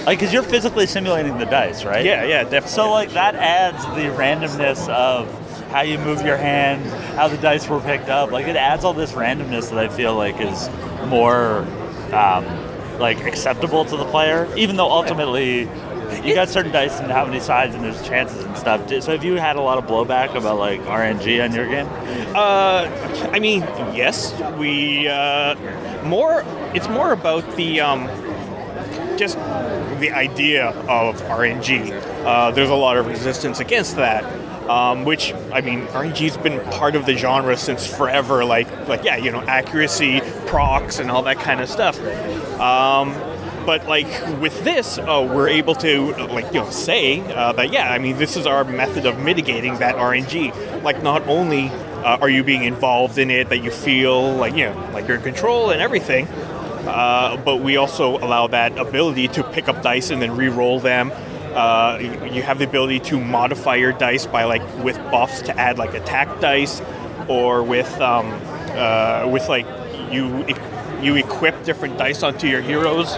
like, 0.04 0.18
because 0.18 0.32
you're 0.32 0.42
physically 0.42 0.86
simulating 0.86 1.38
the 1.38 1.46
dice, 1.46 1.84
right? 1.84 2.04
Yeah, 2.04 2.24
yeah, 2.24 2.42
definitely. 2.42 2.68
So 2.70 2.90
like 2.90 3.10
that 3.12 3.34
adds 3.34 3.84
the 3.96 4.14
randomness 4.16 4.88
of 4.88 5.28
how 5.70 5.80
you 5.80 5.98
move 5.98 6.20
your 6.22 6.36
hand, 6.36 6.84
how 7.14 7.28
the 7.28 7.36
dice 7.38 7.68
were 7.68 7.80
picked 7.80 8.08
up. 8.08 8.30
Like 8.30 8.46
it 8.46 8.56
adds 8.56 8.84
all 8.84 8.94
this 8.94 9.12
randomness 9.12 9.70
that 9.70 9.78
I 9.78 9.88
feel 9.88 10.14
like 10.14 10.40
is 10.40 10.68
more 11.08 11.58
um, 12.12 12.46
like 12.98 13.24
acceptable 13.24 13.84
to 13.84 13.96
the 13.96 14.04
player, 14.06 14.48
even 14.56 14.76
though 14.76 14.90
ultimately 14.90 15.68
you 16.24 16.34
got 16.34 16.48
certain 16.48 16.72
dice 16.72 17.00
and 17.00 17.10
how 17.10 17.24
many 17.24 17.40
sides 17.40 17.74
and 17.74 17.82
there's 17.82 18.06
chances 18.06 18.44
and 18.44 18.56
stuff. 18.56 18.88
So 19.02 19.12
have 19.12 19.24
you 19.24 19.36
had 19.36 19.56
a 19.56 19.60
lot 19.60 19.78
of 19.78 19.86
blowback 19.86 20.34
about 20.34 20.58
like 20.58 20.80
RNG 20.82 21.42
on 21.42 21.54
your 21.54 21.66
game? 21.66 21.88
Uh, 22.34 22.88
I 23.32 23.38
mean, 23.38 23.60
yes, 23.94 24.32
we 24.58 25.08
uh, 25.08 25.54
more. 26.04 26.44
It's 26.74 26.88
more 26.88 27.12
about 27.12 27.56
the 27.56 27.80
um, 27.80 28.06
just 29.16 29.36
the 30.00 30.10
idea 30.12 30.68
of 30.68 31.20
RNG. 31.22 31.90
Uh, 32.24 32.50
there's 32.50 32.70
a 32.70 32.74
lot 32.74 32.96
of 32.96 33.06
resistance 33.06 33.60
against 33.60 33.96
that. 33.96 34.24
Um, 34.68 35.04
which 35.04 35.34
I 35.52 35.60
mean, 35.60 35.86
RNG's 35.88 36.36
been 36.36 36.60
part 36.70 36.94
of 36.94 37.04
the 37.04 37.16
genre 37.16 37.56
since 37.56 37.86
forever. 37.86 38.44
Like, 38.44 38.88
like 38.88 39.04
yeah, 39.04 39.16
you 39.16 39.30
know, 39.30 39.40
accuracy, 39.40 40.20
procs, 40.46 40.98
and 40.98 41.10
all 41.10 41.22
that 41.24 41.38
kind 41.38 41.60
of 41.60 41.68
stuff. 41.68 41.98
Um, 42.60 43.12
but 43.66 43.86
like 43.86 44.06
with 44.40 44.62
this, 44.64 44.98
uh, 44.98 45.28
we're 45.28 45.48
able 45.48 45.74
to 45.76 46.12
like 46.26 46.46
you 46.52 46.60
know 46.60 46.70
say 46.70 47.20
uh, 47.34 47.52
that 47.52 47.72
yeah, 47.72 47.92
I 47.92 47.98
mean, 47.98 48.18
this 48.18 48.36
is 48.36 48.46
our 48.46 48.64
method 48.64 49.06
of 49.06 49.18
mitigating 49.18 49.78
that 49.78 49.96
RNG. 49.96 50.82
Like, 50.82 51.02
not 51.02 51.26
only 51.26 51.68
uh, 51.68 52.18
are 52.20 52.28
you 52.28 52.42
being 52.42 52.64
involved 52.64 53.18
in 53.18 53.30
it, 53.30 53.48
that 53.48 53.58
you 53.58 53.70
feel 53.70 54.32
like 54.34 54.54
you 54.54 54.66
know, 54.66 54.90
like 54.92 55.06
you're 55.06 55.16
in 55.16 55.22
control 55.22 55.70
and 55.70 55.80
everything. 55.80 56.26
Uh, 56.86 57.36
but 57.44 57.56
we 57.56 57.76
also 57.76 58.18
allow 58.18 58.48
that 58.48 58.76
ability 58.76 59.28
to 59.28 59.44
pick 59.44 59.68
up 59.68 59.82
dice 59.82 60.10
and 60.10 60.20
then 60.20 60.36
re-roll 60.36 60.80
them. 60.80 61.12
Uh, 61.54 61.98
you 62.00 62.34
you 62.36 62.42
have 62.42 62.58
the 62.58 62.64
ability 62.64 62.98
to 63.00 63.20
modify 63.20 63.76
your 63.76 63.92
dice 63.92 64.26
by 64.26 64.44
like 64.44 64.62
with 64.84 64.96
buffs 65.10 65.42
to 65.42 65.58
add 65.58 65.78
like 65.78 65.94
attack 65.94 66.40
dice, 66.40 66.80
or 67.28 67.62
with 67.62 68.00
um, 68.00 68.26
uh, 68.72 69.28
with 69.28 69.48
like 69.48 69.66
you 70.10 70.44
you 71.02 71.16
equip 71.16 71.64
different 71.64 71.98
dice 71.98 72.22
onto 72.22 72.46
your 72.46 72.62
heroes, 72.62 73.16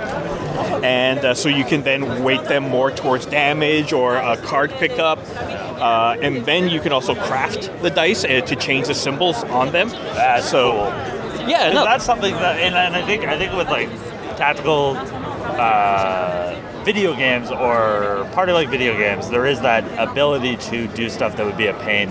and 0.83 1.21
uh, 1.21 1.35
so 1.35 1.49
you 1.49 1.64
can 1.64 1.83
then 1.83 2.25
weight 2.25 2.45
them 2.45 2.64
more 2.64 2.91
towards 2.91 3.26
damage 3.26 3.93
or 3.93 4.17
a 4.17 4.37
card 4.38 4.71
pickup. 4.73 5.19
Uh, 5.75 6.17
and 6.23 6.47
then 6.47 6.69
you 6.69 6.81
can 6.81 6.93
also 6.93 7.14
craft 7.14 7.71
the 7.83 7.91
dice 7.91 8.25
uh, 8.25 8.41
to 8.41 8.57
change 8.57 8.87
the 8.87 8.95
symbols 8.95 9.43
on 9.45 9.71
them. 9.73 9.88
That's 9.88 10.49
so, 10.49 10.73
cool. 10.73 11.49
Yeah, 11.49 11.73
no, 11.73 11.85
that's 11.85 12.05
something 12.05 12.33
that, 12.35 12.59
and, 12.59 12.75
and 12.75 12.97
I 12.97 13.05
think 13.05 13.25
I 13.25 13.37
think 13.37 13.53
with 13.53 13.69
like 13.69 13.91
tactical 14.37 14.97
uh, 14.97 16.59
video 16.85 17.14
games 17.14 17.50
or 17.50 18.29
party 18.33 18.53
like 18.53 18.69
video 18.69 18.97
games, 18.97 19.31
there 19.31 19.47
is 19.47 19.61
that 19.62 19.85
ability 19.99 20.57
to 20.57 20.87
do 20.88 21.09
stuff 21.09 21.37
that 21.37 21.47
would 21.47 21.57
be 21.57 21.67
a 21.67 21.75
pain 21.81 22.09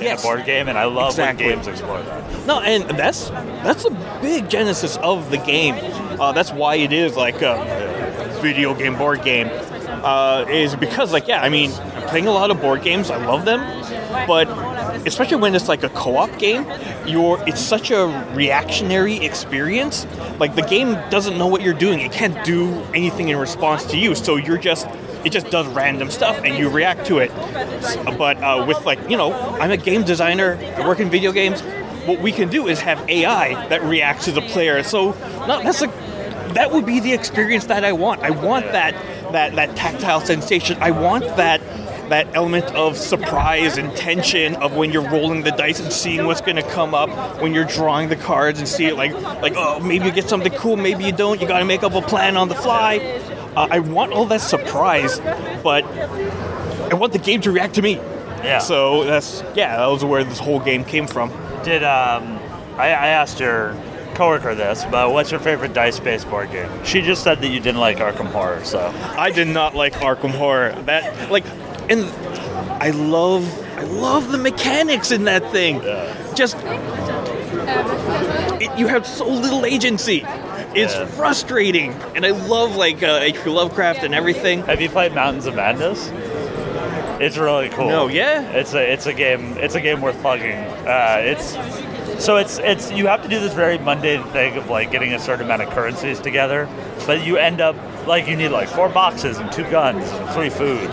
in 0.00 0.16
a 0.16 0.20
board 0.22 0.44
game, 0.44 0.68
and 0.68 0.76
I 0.78 0.84
love 0.84 1.10
Exactly. 1.10 1.46
when 1.46 1.54
games 1.56 1.66
explore 1.68 2.02
that. 2.02 2.46
No, 2.46 2.60
and 2.60 2.84
that's 2.98 3.28
that's 3.30 3.84
a 3.84 4.18
big 4.20 4.48
genesis 4.48 4.96
of 4.98 5.30
the 5.30 5.38
game. 5.38 5.74
Uh, 6.20 6.32
that's 6.32 6.52
why 6.52 6.76
it 6.76 6.92
is 6.92 7.16
like 7.16 7.42
a 7.42 8.38
video 8.42 8.74
game, 8.74 8.96
board 8.96 9.22
game. 9.22 9.48
Uh, 10.02 10.44
is 10.48 10.76
because 10.76 11.12
like 11.12 11.26
yeah, 11.26 11.42
I 11.42 11.48
mean, 11.48 11.72
I'm 11.72 12.08
playing 12.08 12.26
a 12.26 12.32
lot 12.32 12.50
of 12.50 12.60
board 12.60 12.82
games. 12.82 13.10
I 13.10 13.24
love 13.24 13.44
them, 13.44 13.60
but 14.26 14.48
especially 15.06 15.36
when 15.36 15.54
it's 15.54 15.68
like 15.68 15.82
a 15.82 15.88
co-op 15.90 16.38
game, 16.38 16.66
you're 17.06 17.42
it's 17.46 17.60
such 17.60 17.90
a 17.90 18.06
reactionary 18.34 19.16
experience. 19.16 20.06
Like 20.38 20.54
the 20.54 20.62
game 20.62 20.94
doesn't 21.10 21.38
know 21.38 21.46
what 21.46 21.62
you're 21.62 21.74
doing. 21.74 22.00
It 22.00 22.12
can't 22.12 22.44
do 22.44 22.72
anything 22.94 23.28
in 23.28 23.36
response 23.36 23.84
to 23.86 23.96
you. 23.96 24.14
So 24.14 24.36
you're 24.36 24.58
just 24.58 24.86
it 25.24 25.30
just 25.30 25.50
does 25.50 25.66
random 25.68 26.10
stuff 26.10 26.40
and 26.44 26.56
you 26.56 26.68
react 26.68 27.06
to 27.06 27.18
it. 27.18 27.32
But 28.16 28.36
uh, 28.42 28.64
with 28.66 28.84
like 28.86 28.98
you 29.10 29.16
know, 29.16 29.32
I'm 29.32 29.70
a 29.70 29.76
game 29.76 30.04
designer. 30.04 30.58
I 30.76 30.86
work 30.86 31.00
in 31.00 31.10
video 31.10 31.32
games. 31.32 31.62
What 32.06 32.20
we 32.20 32.30
can 32.30 32.48
do 32.48 32.68
is 32.68 32.80
have 32.80 33.08
AI 33.08 33.68
that 33.68 33.82
reacts 33.82 34.26
to 34.26 34.32
the 34.32 34.42
player. 34.42 34.82
So 34.82 35.12
that's 35.46 35.82
a 35.82 35.86
that 36.54 36.72
would 36.72 36.86
be 36.86 37.00
the 37.00 37.12
experience 37.12 37.66
that 37.66 37.84
I 37.84 37.92
want. 37.92 38.22
I 38.22 38.30
want 38.30 38.66
that 38.72 38.94
that 39.36 39.54
that 39.56 39.76
tactile 39.76 40.20
sensation. 40.20 40.76
I 40.80 40.90
want 40.90 41.24
that 41.36 41.60
that 42.08 42.26
element 42.36 42.64
of 42.76 42.96
surprise 42.96 43.76
and 43.78 43.94
tension 43.96 44.54
of 44.56 44.76
when 44.76 44.92
you're 44.92 45.08
rolling 45.10 45.42
the 45.42 45.50
dice 45.50 45.80
and 45.80 45.92
seeing 45.92 46.24
what's 46.24 46.40
going 46.40 46.54
to 46.56 46.62
come 46.70 46.94
up 46.94 47.10
when 47.42 47.52
you're 47.52 47.64
drawing 47.64 48.08
the 48.08 48.14
cards 48.16 48.60
and 48.60 48.68
see 48.68 48.84
it 48.86 48.94
like 48.96 49.12
like 49.42 49.54
oh 49.56 49.80
maybe 49.80 50.04
you 50.04 50.12
get 50.12 50.28
something 50.28 50.52
cool 50.52 50.76
maybe 50.76 51.02
you 51.04 51.10
don't 51.10 51.40
you 51.40 51.48
got 51.48 51.58
to 51.58 51.64
make 51.64 51.82
up 51.82 51.94
a 51.94 52.00
plan 52.02 52.36
on 52.36 52.48
the 52.48 52.54
fly 52.54 52.98
uh, 53.56 53.66
i 53.72 53.80
want 53.80 54.12
all 54.12 54.24
that 54.24 54.40
surprise 54.40 55.18
but 55.64 55.84
i 56.92 56.94
want 56.94 57.12
the 57.12 57.18
game 57.18 57.40
to 57.40 57.50
react 57.50 57.74
to 57.74 57.82
me 57.82 57.94
Yeah. 58.44 58.58
so 58.60 59.02
that's 59.02 59.42
yeah 59.56 59.76
that 59.76 59.86
was 59.86 60.04
where 60.04 60.22
this 60.22 60.38
whole 60.38 60.60
game 60.60 60.84
came 60.84 61.08
from 61.08 61.30
Did 61.64 61.82
um, 61.82 62.38
I, 62.78 62.86
I 62.94 63.08
asked 63.18 63.40
your 63.40 63.74
coworker 64.16 64.54
this, 64.54 64.84
but 64.90 65.12
what's 65.12 65.30
your 65.30 65.40
favorite 65.40 65.72
dice-based 65.74 66.28
board 66.28 66.50
game? 66.50 66.68
She 66.84 67.00
just 67.02 67.22
said 67.22 67.40
that 67.42 67.48
you 67.48 67.60
didn't 67.60 67.80
like 67.80 67.98
Arkham 67.98 68.26
Horror, 68.26 68.64
so 68.64 68.92
I 69.16 69.30
did 69.30 69.48
not 69.48 69.74
like 69.74 69.92
Arkham 69.94 70.30
Horror. 70.30 70.72
That 70.86 71.30
like, 71.30 71.44
and 71.90 72.04
I 72.82 72.90
love, 72.90 73.44
I 73.78 73.82
love 73.82 74.32
the 74.32 74.38
mechanics 74.38 75.10
in 75.12 75.24
that 75.24 75.50
thing. 75.52 75.80
Just, 76.34 76.56
it, 78.60 78.78
you 78.78 78.86
have 78.86 79.06
so 79.06 79.26
little 79.28 79.64
agency. 79.66 80.24
It's 80.74 80.94
Yeah. 80.94 81.06
frustrating, 81.06 81.92
and 82.14 82.24
I 82.26 82.30
love 82.30 82.76
like 82.76 83.02
uh, 83.02 83.18
H.P. 83.22 83.48
Lovecraft 83.50 84.02
and 84.02 84.14
everything. 84.14 84.62
Have 84.64 84.80
you 84.80 84.88
played 84.90 85.14
Mountains 85.14 85.46
of 85.46 85.54
Madness? 85.54 86.10
It's 87.18 87.38
really 87.38 87.70
cool. 87.70 87.88
No, 87.88 88.08
yeah? 88.08 88.42
It's 88.50 88.74
a 88.74 88.92
it's 88.92 89.06
a 89.06 89.14
game 89.14 89.56
it's 89.56 89.74
a 89.74 89.80
game 89.80 90.02
worth 90.02 90.20
plugging. 90.20 90.52
Uh, 90.52 91.16
it's 91.20 91.56
so 92.18 92.36
it's 92.36 92.58
it's 92.58 92.90
you 92.92 93.06
have 93.06 93.22
to 93.22 93.28
do 93.28 93.40
this 93.40 93.52
very 93.52 93.78
mundane 93.78 94.24
thing 94.24 94.56
of 94.56 94.68
like 94.70 94.90
getting 94.90 95.12
a 95.12 95.18
certain 95.18 95.44
amount 95.44 95.62
of 95.62 95.70
currencies 95.70 96.20
together, 96.20 96.68
but 97.06 97.24
you 97.24 97.36
end 97.36 97.60
up 97.60 97.76
like 98.06 98.26
you 98.28 98.36
need 98.36 98.48
like 98.48 98.68
four 98.68 98.88
boxes 98.88 99.38
and 99.38 99.50
two 99.52 99.68
guns 99.70 100.08
and 100.10 100.30
three 100.30 100.50
food. 100.50 100.90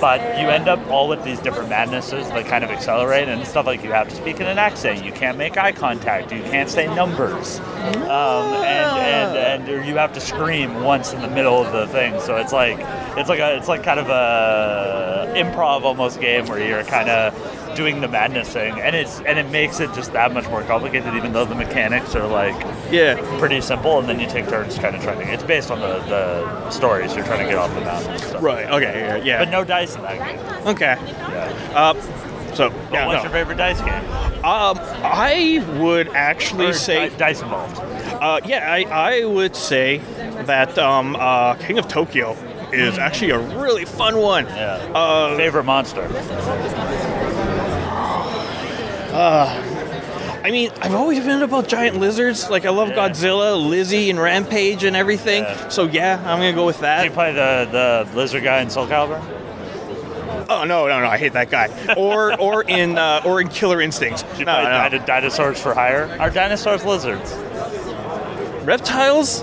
But 0.00 0.40
you 0.40 0.48
end 0.48 0.66
up 0.66 0.84
all 0.88 1.06
with 1.06 1.22
these 1.22 1.38
different 1.38 1.68
madnesses 1.68 2.26
that 2.30 2.46
kind 2.46 2.64
of 2.64 2.70
accelerate 2.70 3.28
and 3.28 3.46
stuff 3.46 3.66
like 3.66 3.84
you 3.84 3.92
have 3.92 4.08
to 4.08 4.16
speak 4.16 4.40
in 4.40 4.46
an 4.48 4.58
accent, 4.58 5.04
you 5.04 5.12
can't 5.12 5.38
make 5.38 5.56
eye 5.56 5.70
contact, 5.70 6.32
you 6.32 6.42
can't 6.42 6.68
say 6.68 6.92
numbers, 6.92 7.60
um, 7.60 8.52
and, 8.64 8.98
and 8.98 9.68
and 9.68 9.86
you 9.86 9.96
have 9.96 10.12
to 10.14 10.20
scream 10.20 10.82
once 10.82 11.12
in 11.12 11.20
the 11.22 11.28
middle 11.28 11.62
of 11.62 11.72
the 11.72 11.86
thing. 11.86 12.18
So 12.20 12.36
it's 12.36 12.52
like 12.52 12.78
it's 13.16 13.28
like 13.28 13.38
a 13.38 13.56
it's 13.56 13.68
like 13.68 13.84
kind 13.84 14.00
of 14.00 14.08
a 14.08 15.32
improv 15.36 15.82
almost 15.82 16.20
game 16.20 16.46
where 16.46 16.66
you're 16.66 16.82
kind 16.82 17.08
of 17.08 17.71
doing 17.74 18.00
the 18.00 18.08
madness 18.08 18.52
thing, 18.52 18.78
and 18.80 18.94
it's 18.94 19.20
and 19.20 19.38
it 19.38 19.50
makes 19.50 19.80
it 19.80 19.92
just 19.94 20.12
that 20.12 20.32
much 20.32 20.48
more 20.48 20.62
complicated, 20.62 21.14
even 21.14 21.32
though 21.32 21.44
the 21.44 21.54
mechanics 21.54 22.14
are 22.14 22.26
like 22.26 22.54
Yeah, 22.90 23.16
pretty 23.38 23.60
simple, 23.60 23.98
and 23.98 24.08
then 24.08 24.20
you 24.20 24.26
take 24.28 24.48
turns 24.48 24.78
kind 24.78 24.94
of 24.96 25.02
trying 25.02 25.18
to. 25.18 25.32
It's 25.32 25.42
based 25.42 25.70
on 25.70 25.80
the, 25.80 25.98
the 26.08 26.70
stories 26.70 27.14
you're 27.14 27.24
trying 27.24 27.40
to 27.40 27.46
get 27.46 27.58
off 27.58 27.74
the 27.74 27.80
mountain. 27.80 28.42
Right. 28.42 28.66
Okay. 28.66 29.00
Yeah. 29.00 29.16
yeah. 29.16 29.38
But 29.38 29.50
no 29.50 29.64
dice 29.64 29.94
in 29.96 30.02
that 30.02 30.18
game. 30.18 30.66
Okay. 30.66 30.96
Yeah. 30.98 31.72
Uh, 31.74 32.54
so 32.54 32.68
yeah, 32.92 33.06
what's 33.06 33.18
no. 33.18 33.22
your 33.22 33.32
favorite 33.32 33.56
dice 33.56 33.80
game? 33.80 34.04
Um, 34.44 34.76
I 35.02 35.64
would 35.80 36.08
actually 36.08 36.66
Or 36.66 36.72
say 36.72 37.08
di- 37.08 37.16
dice 37.16 37.40
involved. 37.40 37.78
Uh, 37.78 38.40
yeah, 38.44 38.70
I, 38.70 39.20
I 39.20 39.24
would 39.24 39.56
say 39.56 39.98
that 40.46 40.76
um, 40.78 41.16
uh, 41.16 41.54
King 41.54 41.78
of 41.78 41.88
Tokyo 41.88 42.36
is 42.72 42.98
actually 42.98 43.30
a 43.30 43.38
really 43.38 43.84
fun 43.84 44.18
one. 44.18 44.46
Yeah. 44.46 44.74
Uh, 44.94 45.36
favorite 45.36 45.64
monster. 45.64 46.08
I 49.14 50.50
mean, 50.50 50.70
I've 50.80 50.94
always 50.94 51.20
been 51.20 51.42
about 51.42 51.68
giant 51.68 51.98
lizards. 51.98 52.50
Like, 52.50 52.66
I 52.66 52.70
love 52.70 52.88
Yeah. 52.88 53.08
Godzilla, 53.08 53.56
Lizzie, 53.68 54.10
and 54.10 54.18
Rampage 54.20 54.82
and 54.84 54.96
everything. 54.96 55.44
Yeah. 55.44 55.68
So, 55.68 55.84
yeah, 55.84 56.18
I'm 56.26 56.38
going 56.40 56.52
to 56.52 56.56
go 56.56 56.66
with 56.66 56.76
Do 56.76 56.82
you 56.82 56.86
that. 56.88 57.12
play 57.12 57.32
the, 57.32 57.68
the 58.10 58.16
lizard 58.16 58.42
guy 58.42 58.60
in 58.60 58.70
Soul 58.70 58.86
Calibur? 58.86 59.22
Oh, 60.48 60.64
no, 60.64 60.86
no, 60.88 61.00
no, 61.00 61.06
I 61.06 61.16
hate 61.18 61.32
that 61.34 61.50
guy. 61.50 61.68
Or 61.96 62.38
or 62.38 62.62
in 62.64 62.98
uh, 62.98 63.22
or 63.24 63.40
in 63.40 63.48
Killer 63.48 63.80
Instincts. 63.80 64.22
Do 64.22 64.38
you 64.40 64.44
No, 64.44 64.60
play 64.60 64.64
no. 64.70 64.88
Dino- 64.90 65.06
dinosaurs 65.06 65.60
for 65.62 65.72
hire? 65.72 66.14
Are 66.20 66.28
dinosaurs 66.30 66.84
lizards? 66.84 67.32
Reptiles? 68.64 69.42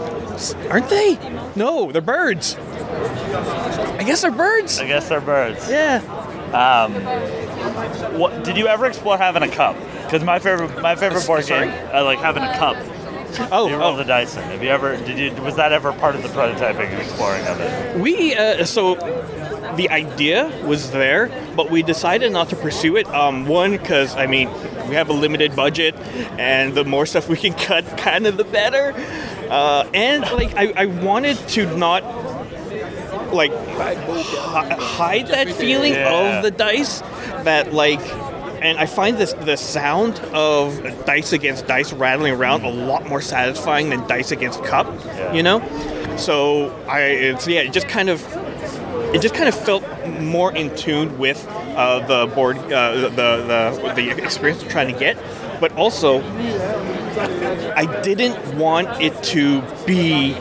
Aren't 0.70 0.90
they? 0.90 1.18
No, 1.56 1.92
they're 1.92 2.02
birds. 2.02 2.56
I 2.58 4.04
guess 4.06 4.22
they're 4.22 4.30
birds. 4.32 4.80
I 4.80 4.88
guess 4.88 5.10
they're 5.10 5.22
birds. 5.22 5.68
Yeah. 5.70 6.02
What 8.18 8.44
did 8.44 8.58
you 8.58 8.68
ever 8.68 8.86
explore 8.86 9.18
having 9.18 9.44
a 9.44 9.48
cup? 9.48 9.76
Because 10.04 10.24
my 10.24 10.40
favorite 10.40 10.82
my 10.82 10.96
favorite 10.96 11.26
board 11.26 11.46
Sorry? 11.46 11.68
game, 11.68 11.90
I 11.94 12.02
like 12.02 12.20
having 12.20 12.44
a 12.44 12.58
cup. 12.58 12.78
Oh, 13.52 13.68
You 13.68 13.78
roll 13.78 13.94
oh. 13.94 13.98
the 13.98 14.04
dice 14.04 14.36
in. 14.36 14.44
Have 14.44 14.64
you 14.64 14.70
ever? 14.70 14.98
Did 14.98 15.18
you? 15.20 15.44
Was 15.44 15.56
that 15.56 15.72
ever 15.72 15.94
part 15.94 16.16
of 16.16 16.24
the 16.24 16.30
prototyping 16.30 16.88
and 16.88 17.02
exploring 17.02 17.46
of 17.48 17.60
it? 17.60 18.00
We 18.00 18.36
uh, 18.36 18.66
so 18.66 18.96
the 19.76 19.90
idea 19.90 20.48
was 20.66 20.92
there, 20.92 21.30
but 21.56 21.70
we 21.70 21.84
decided 21.84 22.32
not 22.32 22.50
to 22.50 22.56
pursue 22.56 22.98
it. 22.98 23.08
Um, 23.08 23.46
one, 23.46 23.72
because 23.72 24.16
I 24.16 24.26
mean, 24.26 24.50
we 24.88 24.96
have 24.96 25.10
a 25.10 25.14
limited 25.14 25.56
budget, 25.56 25.96
and 26.40 26.74
the 26.74 26.84
more 26.84 27.06
stuff 27.06 27.30
we 27.30 27.38
can 27.38 27.54
cut, 27.54 27.86
kind 27.98 28.26
of 28.26 28.38
the 28.38 28.44
better. 28.44 28.94
Uh, 29.50 29.90
and 29.94 30.22
like, 30.24 30.56
I, 30.56 30.74
I 30.76 30.86
wanted 30.86 31.38
to 31.50 31.78
not 31.78 32.04
like 33.34 33.52
hide 34.80 35.28
that 35.28 35.50
feeling 35.54 35.94
Yeah. 35.94 36.38
of 36.38 36.44
the 36.44 36.52
dice 36.52 37.02
that 37.44 37.74
like. 37.74 38.02
And 38.62 38.78
I 38.78 38.88
find 38.88 39.18
this 39.18 39.32
the 39.32 39.56
sound 39.56 40.20
of 40.34 40.82
dice 41.06 41.32
against 41.32 41.66
dice 41.66 41.94
rattling 41.94 42.34
around 42.34 42.66
a 42.66 42.70
lot 42.70 43.08
more 43.08 43.22
satisfying 43.22 43.90
than 43.90 44.06
dice 44.08 44.32
against 44.34 44.62
cup. 44.66 44.86
Yeah. 45.06 45.32
You 45.34 45.44
know, 45.44 46.16
so 46.18 46.76
I 46.86 47.02
it's 47.04 47.48
yeah, 47.48 47.62
it 47.62 47.72
just 47.72 47.88
kind 47.88 48.10
of 48.10 48.22
it 49.16 49.22
just 49.22 49.34
kind 49.34 49.48
of 49.48 49.56
felt 49.56 49.84
more 50.20 50.54
in 50.54 50.76
tune 50.76 51.18
with 51.18 51.48
uh, 51.50 52.06
the 52.06 52.28
board, 52.36 52.58
uh, 52.58 52.96
the, 52.96 53.10
the 53.10 53.94
the 53.96 54.10
experience 54.22 54.62
we're 54.62 54.70
trying 54.70 54.92
to 54.94 55.00
get, 55.00 55.16
but 55.62 55.72
also 55.78 56.22
I 57.76 58.02
didn't 58.04 58.58
want 58.58 59.02
it 59.02 59.14
to 59.36 59.62
be. 59.88 60.36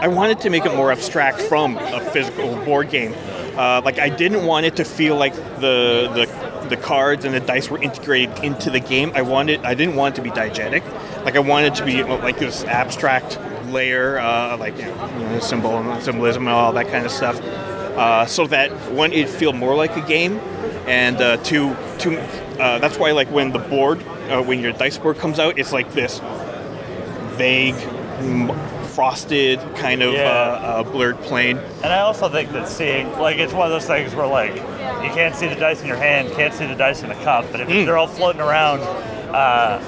I 0.00 0.08
wanted 0.08 0.40
to 0.40 0.50
make 0.50 0.64
it 0.64 0.74
more 0.74 0.92
abstract 0.92 1.40
from 1.42 1.76
a 1.76 2.00
physical 2.00 2.56
board 2.64 2.90
game. 2.90 3.14
Uh, 3.56 3.82
like 3.84 3.98
I 3.98 4.08
didn't 4.08 4.46
want 4.46 4.66
it 4.66 4.76
to 4.76 4.84
feel 4.84 5.16
like 5.16 5.34
the 5.34 6.08
the 6.14 6.66
the 6.68 6.76
cards 6.76 7.24
and 7.24 7.34
the 7.34 7.40
dice 7.40 7.68
were 7.68 7.82
integrated 7.82 8.44
into 8.44 8.70
the 8.70 8.80
game. 8.80 9.12
I 9.14 9.22
wanted 9.22 9.64
I 9.64 9.74
didn't 9.74 9.96
want 9.96 10.14
it 10.14 10.16
to 10.16 10.22
be 10.22 10.30
diegetic. 10.30 10.82
Like 11.24 11.36
I 11.36 11.40
wanted 11.40 11.74
to 11.76 11.84
be 11.84 12.02
like 12.02 12.38
this 12.38 12.64
abstract 12.64 13.38
layer, 13.66 14.18
uh, 14.18 14.56
like 14.56 14.76
you 14.78 14.84
know, 14.86 15.38
symbol 15.40 15.76
and 15.76 16.02
symbolism 16.02 16.44
and 16.46 16.54
all 16.54 16.72
that 16.72 16.88
kind 16.88 17.04
of 17.04 17.12
stuff, 17.12 17.40
uh, 17.40 18.24
so 18.26 18.46
that 18.46 18.70
one 18.92 19.12
it 19.12 19.28
feel 19.28 19.52
more 19.52 19.74
like 19.74 19.96
a 19.96 20.06
game, 20.06 20.38
and 20.86 21.20
uh, 21.20 21.36
two 21.38 21.76
two. 21.98 22.16
Uh, 22.58 22.78
that's 22.78 22.98
why 22.98 23.10
like 23.12 23.30
when 23.30 23.52
the 23.52 23.58
board 23.58 24.02
uh, 24.30 24.42
when 24.42 24.60
your 24.60 24.72
dice 24.72 24.96
board 24.98 25.18
comes 25.18 25.38
out, 25.38 25.58
it's 25.58 25.72
like 25.72 25.92
this 25.92 26.20
vague. 27.36 27.74
m- 28.20 28.50
Frosted, 28.94 29.60
kind 29.76 30.02
of 30.02 30.12
Yeah. 30.14 30.28
uh, 30.28 30.66
uh, 30.80 30.82
blurred 30.82 31.20
plane. 31.22 31.58
And 31.82 31.92
I 31.92 32.00
also 32.00 32.28
think 32.28 32.52
that 32.52 32.68
seeing, 32.68 33.16
like, 33.18 33.38
it's 33.38 33.52
one 33.52 33.66
of 33.66 33.72
those 33.72 33.86
things 33.86 34.14
where, 34.14 34.26
like, 34.26 34.54
you 34.56 35.10
can't 35.14 35.34
see 35.34 35.46
the 35.46 35.54
dice 35.54 35.80
in 35.80 35.86
your 35.88 35.96
hand, 35.96 36.30
can't 36.34 36.52
see 36.52 36.66
the 36.66 36.74
dice 36.74 37.02
in 37.02 37.08
the 37.08 37.14
cup, 37.16 37.44
but 37.52 37.60
if 37.60 37.68
Mm. 37.68 37.86
they're 37.86 37.96
all 37.96 38.06
floating 38.08 38.40
around, 38.40 38.80
uh, 39.32 39.78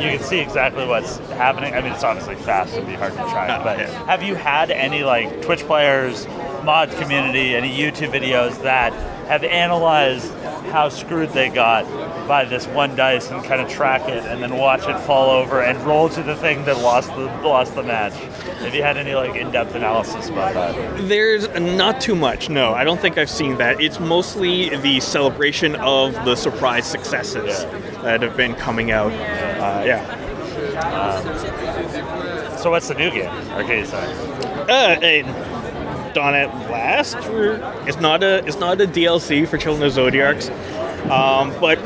you 0.00 0.08
can 0.10 0.20
see 0.20 0.38
exactly 0.38 0.86
what's 0.86 1.18
happening. 1.36 1.74
I 1.74 1.80
mean, 1.80 1.92
it's 1.92 2.04
obviously 2.04 2.36
fast 2.36 2.76
and 2.76 2.86
be 2.86 2.94
hard 2.94 3.12
to 3.16 3.22
track, 3.24 3.50
Uh, 3.50 3.60
but 3.64 3.78
yeah. 3.78 3.86
have 4.06 4.22
you 4.22 4.36
had 4.36 4.70
any, 4.70 5.02
like, 5.02 5.42
Twitch 5.42 5.66
players, 5.66 6.26
mod 6.64 6.90
community, 6.92 7.56
any 7.56 7.76
YouTube 7.76 8.10
videos 8.12 8.62
that 8.62 8.92
have 9.28 9.42
analyzed 9.44 10.32
how 10.72 10.88
screwed 10.88 11.30
they 11.30 11.48
got 11.48 11.84
by 12.28 12.44
this 12.44 12.66
one 12.68 12.94
dice 12.94 13.30
and 13.30 13.42
kind 13.42 13.60
of 13.60 13.68
track 13.68 14.08
it 14.08 14.22
and 14.24 14.42
then 14.42 14.56
watch 14.56 14.86
it 14.86 14.98
fall 15.00 15.30
over 15.30 15.62
and 15.62 15.78
roll 15.84 16.08
to 16.10 16.22
the 16.22 16.36
thing 16.36 16.64
that 16.66 16.78
lost 16.78 17.08
the 17.16 17.24
lost 17.42 17.74
the 17.74 17.82
match? 17.82 18.14
Have 18.60 18.74
you 18.74 18.82
had 18.82 18.96
any 18.98 19.14
like 19.14 19.34
in-depth 19.34 19.74
analysis 19.74 20.28
about 20.28 20.54
that? 20.54 21.08
There's 21.08 21.48
not 21.58 22.00
too 22.00 22.14
much. 22.14 22.50
No, 22.50 22.74
I 22.74 22.84
don't 22.84 23.00
think 23.00 23.16
I've 23.18 23.30
seen 23.30 23.56
that. 23.56 23.80
It's 23.80 23.98
mostly 23.98 24.76
the 24.76 25.00
celebration 25.00 25.74
of 25.76 26.12
the 26.26 26.36
surprise 26.36 26.86
successes 26.86 27.64
that 28.02 28.22
have 28.22 28.36
been 28.36 28.54
coming 28.54 28.90
out. 28.90 29.12
Uh, 29.12 29.82
yeah. 29.84 30.26
So 32.56 32.70
what's 32.70 32.88
the 32.88 32.94
new 32.94 33.10
game? 33.10 33.30
Arcade 33.52 33.86
side. 33.86 34.08
Uh, 34.68 35.00
and 35.02 35.68
worked 36.08 36.18
on 36.18 36.34
it 36.34 36.48
last. 36.70 37.16
It's 37.86 38.00
not 38.00 38.22
a 38.22 38.44
it's 38.46 38.58
not 38.58 38.80
a 38.80 38.86
DLC 38.86 39.46
for 39.46 39.58
Children 39.58 39.86
of 39.86 39.94
Zodiarcs, 39.94 40.50
um, 41.10 41.54
but 41.60 41.78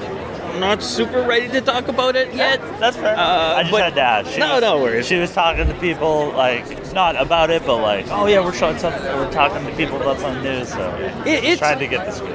not 0.62 0.82
super 0.82 1.22
ready 1.22 1.48
to 1.48 1.60
talk 1.60 1.88
about 1.88 2.16
it 2.16 2.32
yet. 2.34 2.60
That's 2.80 2.96
fair. 2.96 3.16
Uh, 3.16 3.56
I 3.56 3.62
just 3.62 3.72
but- 3.72 3.82
had 3.82 3.94
to 3.96 4.00
ask. 4.00 4.30
She 4.30 4.38
No, 4.40 4.54
was, 4.54 4.60
no 4.62 4.78
worries. 4.80 5.06
She 5.06 5.16
was 5.16 5.32
talking 5.32 5.66
to 5.66 5.74
people, 5.74 6.32
like, 6.36 6.64
not 6.94 7.20
about 7.20 7.50
it, 7.50 7.64
but 7.66 7.76
like, 7.82 8.06
oh 8.10 8.26
yeah, 8.26 8.40
we're 8.44 8.52
showing 8.54 8.78
something, 8.78 9.02
we're 9.16 9.30
talking 9.32 9.64
to 9.66 9.72
people 9.76 10.00
about 10.00 10.18
some 10.18 10.42
news, 10.42 10.68
so 10.68 10.94
It- 11.26 11.44
it's- 11.44 11.58
trying 11.58 11.78
to 11.80 11.86
get 11.86 12.14
scoop. 12.14 12.30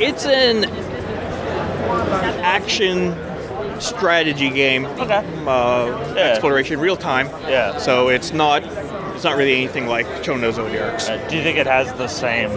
It's 0.00 0.24
an 0.26 0.64
action 2.42 3.14
strategy 3.80 4.50
game. 4.50 4.86
Okay. 4.86 5.22
Uh, 5.46 5.86
Yeah. 6.14 6.22
Exploration, 6.32 6.78
real 6.80 6.96
time. 6.96 7.28
Yeah. 7.48 7.78
So 7.78 8.08
it's 8.08 8.32
not 8.32 8.62
it's 9.22 9.28
not 9.28 9.36
really 9.36 9.54
anything 9.54 9.86
like 9.86 10.04
of 10.42 10.56
Zodiarcs. 10.56 11.08
Uh, 11.08 11.28
do 11.28 11.36
you 11.36 11.44
think 11.44 11.56
it 11.56 11.68
has 11.68 11.92
the 11.92 12.08
same? 12.08 12.48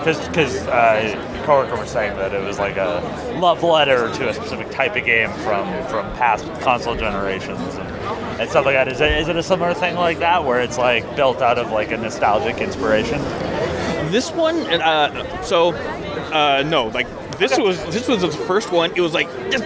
Because 0.00 0.18
uh, 0.66 1.42
coworker 1.46 1.80
was 1.80 1.88
saying 1.88 2.14
that 2.18 2.34
it 2.34 2.42
was 2.42 2.58
like 2.58 2.76
a 2.76 3.00
love 3.40 3.62
letter 3.62 4.12
to 4.16 4.28
a 4.28 4.34
specific 4.34 4.70
type 4.70 4.96
of 4.96 5.06
game 5.06 5.30
from 5.30 5.66
from 5.88 6.04
past 6.16 6.44
console 6.60 6.94
generations 6.94 7.58
and, 7.76 7.88
and 8.38 8.50
stuff 8.50 8.66
like 8.66 8.74
that. 8.74 8.86
Is 8.86 9.00
it 9.00 9.12
is 9.12 9.28
it 9.28 9.36
a 9.36 9.42
similar 9.42 9.72
thing 9.72 9.94
like 9.94 10.18
that 10.18 10.44
where 10.44 10.60
it's 10.60 10.76
like 10.76 11.16
built 11.16 11.40
out 11.40 11.58
of 11.58 11.72
like 11.72 11.90
a 11.90 11.96
nostalgic 11.96 12.58
inspiration? 12.58 13.18
This 14.12 14.30
one, 14.30 14.58
uh, 14.82 15.42
so 15.42 15.72
uh, 15.72 16.62
no, 16.66 16.88
like 16.88 17.08
this 17.38 17.58
was 17.58 17.82
this 17.86 18.08
was 18.08 18.20
the 18.20 18.28
first 18.28 18.72
one. 18.72 18.92
It 18.94 19.00
was 19.00 19.14
like 19.14 19.30
just 19.50 19.64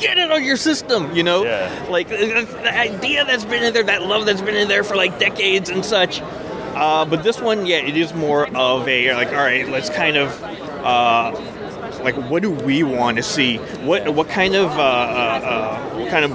get 0.00 0.18
it 0.18 0.30
on 0.30 0.42
your 0.44 0.56
system, 0.56 1.14
you 1.14 1.22
know, 1.22 1.44
Yeah. 1.44 1.86
like 1.90 2.10
uh, 2.10 2.16
the 2.44 2.76
idea 2.78 3.24
that's 3.24 3.44
been 3.44 3.62
in 3.62 3.72
there, 3.72 3.82
that 3.84 4.02
love 4.02 4.26
that's 4.26 4.40
been 4.42 4.56
in 4.56 4.68
there 4.68 4.84
for 4.84 4.96
like 4.96 5.18
decades 5.18 5.68
and 5.70 5.84
such. 5.84 6.20
Uh, 6.22 7.04
but 7.04 7.22
this 7.22 7.40
one, 7.40 7.66
yeah, 7.66 7.76
it 7.78 7.96
is 7.96 8.14
more 8.14 8.46
of 8.56 8.88
a 8.88 9.12
like, 9.14 9.28
all 9.28 9.34
right, 9.34 9.68
let's 9.68 9.90
kind 9.90 10.16
of. 10.16 10.42
Uh, 10.84 11.32
like, 12.02 12.14
what 12.30 12.40
do 12.40 12.50
we 12.50 12.82
want 12.82 13.18
to 13.18 13.22
see? 13.22 13.58
What 13.84 14.14
what 14.14 14.28
kind 14.30 14.54
of 14.54 14.70
uh, 14.70 14.82
uh, 14.82 15.40
uh, 15.44 15.98
what 15.98 16.08
kind 16.10 16.24
of 16.24 16.30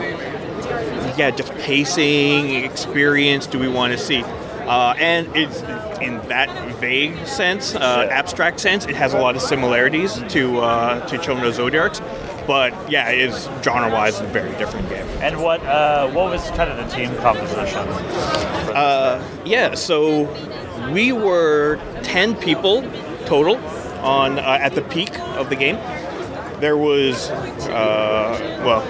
yeah, 1.17 1.31
just 1.31 1.51
pacing 1.59 2.53
experience 2.63 3.47
do 3.47 3.57
we 3.57 3.67
want 3.67 3.91
to 3.93 3.97
see? 3.97 4.21
Uh, 4.23 4.93
and 4.99 5.27
it's 5.35 5.61
in 6.01 6.17
that 6.27 6.49
vague 6.79 7.25
sense, 7.25 7.73
uh, 7.75 8.07
abstract 8.11 8.59
sense, 8.59 8.85
it 8.85 8.95
has 8.95 9.13
a 9.13 9.17
lot 9.19 9.35
of 9.35 9.41
similarities 9.41 10.21
to 10.29 10.59
uh, 10.59 11.05
to 11.07 11.17
Children 11.17 11.47
of 11.47 11.55
Zodiarcs. 11.55 11.99
But 12.47 12.91
yeah, 12.91 13.09
it 13.09 13.19
is 13.19 13.49
genre-wise 13.63 14.19
a 14.19 14.25
very 14.27 14.51
different 14.57 14.87
game. 14.89 15.07
And 15.21 15.41
what 15.41 15.63
uh, 15.63 16.09
what 16.11 16.31
was 16.31 16.47
kind 16.51 16.69
of 16.69 16.77
the 16.77 16.95
team 16.95 17.15
composition? 17.17 17.87
this? 17.87 19.45
Yeah, 19.45 19.73
so 19.75 20.23
we 20.91 21.11
were 21.11 21.79
ten 22.03 22.35
people 22.35 22.83
total 23.25 23.57
on 24.05 24.37
uh, 24.37 24.57
at 24.61 24.75
the 24.75 24.81
peak 24.83 25.17
of 25.19 25.49
the 25.49 25.55
game. 25.55 25.77
There 26.59 26.77
was 26.77 27.29
uh, 27.31 28.61
well, 28.63 28.81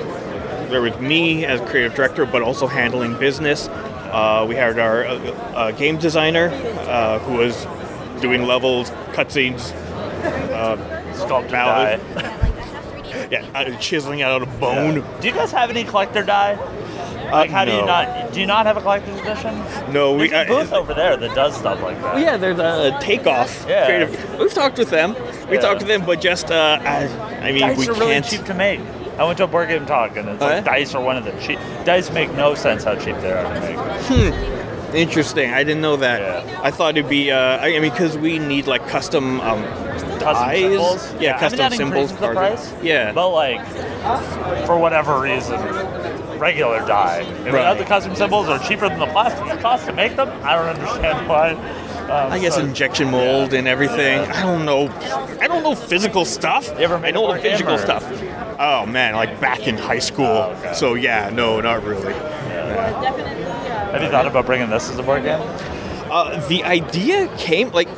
there 0.70 0.82
was 0.82 0.98
me 1.00 1.46
as 1.46 1.62
creative 1.62 1.96
director, 1.96 2.26
but 2.26 2.42
also 2.42 2.68
handling 2.68 3.18
business. 3.18 3.68
Uh, 3.68 4.46
we 4.48 4.56
had 4.56 4.80
our 4.80 5.06
uh, 5.06 5.14
uh, 5.14 5.72
game 5.72 5.98
designer 5.98 6.50
uh, 6.88 7.20
who 7.20 7.34
was 7.34 7.68
doing 8.22 8.44
levels, 8.44 8.90
cutscenes, 9.12 9.74
Sculpted 11.16 11.52
valid. 11.52 12.42
yeah, 13.32 13.46
uh, 13.53 13.77
chiseling 13.79 14.22
out 14.22 14.41
a 14.41 14.46
bone. 14.46 15.03
Do 15.22 15.27
you 15.27 15.34
guys 15.34 15.51
have 15.51 15.70
any 15.70 15.84
collector 15.84 16.24
die? 16.24 16.55
Like, 17.32 17.50
how 17.50 17.65
do 17.65 17.72
you 17.72 17.86
not? 17.86 18.32
Do 18.34 18.39
you 18.39 18.46
not 18.46 18.65
have 18.65 18.77
a 18.77 18.82
collector's 18.82 19.20
edition? 19.20 19.55
No, 19.91 20.13
we 20.13 20.29
There's 20.29 20.48
a 20.50 20.53
uh, 20.53 20.62
booth 20.62 20.74
over 20.74 20.94
there 20.94 21.17
that 21.17 21.36
does 21.36 21.58
stuff 21.58 21.82
like 21.82 22.00
that. 22.01 22.20
Yeah, 22.20 22.38
there's 22.38 22.60
a 22.60 22.98
takeoff. 23.01 23.65
Yeah. 23.67 23.86
Creative. 23.86 24.39
We've 24.39 24.53
talked 24.53 24.77
with 24.77 24.89
them. 24.91 25.15
We 25.50 25.55
Yeah. 25.55 25.62
talked 25.62 25.79
with 25.79 25.88
them, 25.88 26.05
but 26.05 26.22
just 26.22 26.51
uh, 26.51 26.79
I, 26.82 27.08
I 27.41 27.51
mean, 27.51 27.62
Dice 27.62 27.77
we 27.77 27.88
are 27.88 27.94
really 27.94 28.13
can't. 28.13 28.25
cheap 28.25 28.44
to 28.46 28.53
make. 28.53 28.79
I 29.17 29.24
went 29.24 29.38
to 29.38 29.46
a 29.46 29.48
board 29.48 29.70
game 29.70 29.86
talk 29.86 30.17
and 30.17 30.27
it's 30.29 30.41
like 30.41 30.65
yeah? 30.65 30.72
dice 30.74 30.94
are 30.94 31.01
one 31.01 31.15
of 31.17 31.24
the 31.24 31.32
cheap. 31.39 31.58
Dice 31.86 32.12
make 32.12 32.34
no 32.34 32.53
sense 32.53 32.84
how 32.84 32.96
cheap 32.96 33.15
they 33.17 33.32
are 33.32 33.44
to 33.53 33.60
make. 33.62 34.96
Interesting. 34.96 35.51
I 35.53 35.63
didn't 35.63 35.82
know 35.82 35.96
that. 35.98 36.22
Yeah. 36.48 36.62
I 36.63 36.70
thought 36.72 36.98
it'd 36.98 37.10
be. 37.10 37.32
Uh, 37.32 37.38
I 37.38 37.75
I 37.75 37.79
mean, 37.79 37.91
because 37.91 38.17
we 38.17 38.39
need 38.39 38.67
like 38.67 38.88
custom. 38.88 39.41
Um, 39.41 39.63
Custom 40.25 40.48
Dies? 40.48 40.60
symbols. 40.60 41.13
Yeah, 41.22 41.36
I 41.36 41.39
custom 41.39 41.60
mean, 41.60 41.72
symbols, 41.77 42.12
increases 42.12 42.20
the 42.20 42.34
price. 42.34 42.74
Yeah. 42.84 43.12
But 43.13 43.29
like, 43.29 43.65
for 44.65 44.77
whatever 44.77 45.20
reason, 45.22 45.60
regular 46.39 46.79
die. 46.86 47.20
And 47.46 47.53
Right. 47.53 47.77
the 47.77 47.86
custom 47.86 48.15
symbols 48.15 48.50
are 48.50 48.59
cheaper 48.59 48.90
than 48.90 49.00
the 49.00 49.05
plastic 49.07 49.46
it 49.53 49.59
costs 49.61 49.85
to 49.85 49.94
make 49.94 50.16
them. 50.16 50.29
I 50.44 50.55
don't 50.55 50.68
understand 50.68 51.27
why. 51.29 51.51
Um, 52.05 52.31
I 52.31 52.40
guess 52.40 52.55
so- 52.55 52.61
injection 52.61 53.09
mold 53.09 53.53
yeah. 53.53 53.59
and 53.59 53.68
everything. 53.68 54.22
Yeah. 54.24 54.31
I 54.35 54.42
don't 54.44 54.66
know. 54.66 54.90
I 55.42 55.48
don't 55.48 55.64
know 55.64 55.74
physical 55.75 56.25
stuff. 56.25 56.68
You 56.77 56.83
ever 56.85 57.00
made 57.00 57.09
I 57.09 57.11
know 57.20 57.33
the 57.33 57.40
physical 57.40 57.74
or- 57.75 57.77
stuff. 57.79 58.03
Oh 58.59 58.85
man, 58.85 59.16
like 59.16 59.40
back 59.42 59.68
in 59.68 59.77
high 59.77 60.00
school. 60.00 60.25
Oh, 60.25 60.55
okay. 60.59 60.74
So 60.74 60.94
yeah, 60.94 61.29
no, 61.33 61.59
not 61.61 61.83
really. 61.83 62.14
Definitely. 62.14 63.44
Uh, 63.44 63.92
Have 63.92 64.01
you 64.03 64.09
thought 64.09 64.27
about 64.27 64.46
bringing 64.46 64.70
this 64.70 64.90
as 64.90 64.98
a 64.98 65.03
board 65.03 65.24
game? 65.24 65.42
Uh, 66.16 66.48
the 66.48 66.64
idea 66.64 67.28
came 67.36 67.70
like 67.72 67.90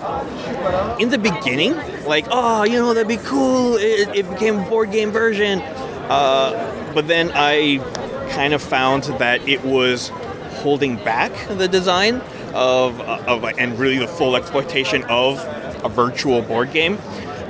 in 0.99 1.10
the 1.10 1.19
beginning, 1.19 1.75
like, 2.08 2.25
oh, 2.32 2.63
you 2.63 2.73
know, 2.73 2.91
that'd 2.91 3.08
be 3.08 3.17
cool. 3.17 3.75
It, 3.75 4.10
it 4.15 4.27
became 4.27 4.58
a 4.58 4.67
board 4.67 4.91
game 4.91 5.12
version. 5.12 5.62
Uh, 5.62 6.91
but 6.95 7.08
then 7.08 7.30
I 7.36 7.77
kind 8.32 8.56
of 8.56 8.62
found 8.63 9.03
that 9.03 9.47
it 9.47 9.63
was 9.63 10.08
holding 10.63 10.95
back 10.95 11.32
the 11.47 11.67
design 11.67 12.15
of, 12.56 12.99
of 13.01 13.43
and 13.43 13.77
really 13.77 13.99
the 13.99 14.08
full 14.08 14.36
exploitation 14.36 15.03
of 15.03 15.38
a 15.86 15.89
virtual 15.89 16.41
board 16.41 16.71
game 16.71 16.95